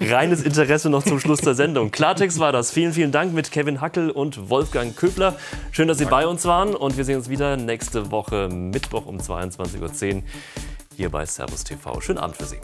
[0.00, 1.90] Reines Interesse noch zum Schluss der Sendung.
[1.90, 2.70] Klartext war das.
[2.70, 5.36] Vielen, vielen Dank mit Kevin Hackel und Wolfgang Köbler.
[5.72, 6.16] Schön, dass Sie Danke.
[6.16, 10.22] bei uns waren und wir sehen uns wieder nächste Woche Mittwoch um 22.10 Uhr
[10.96, 12.00] hier bei Servus TV.
[12.00, 12.58] Schönen Abend für Sie.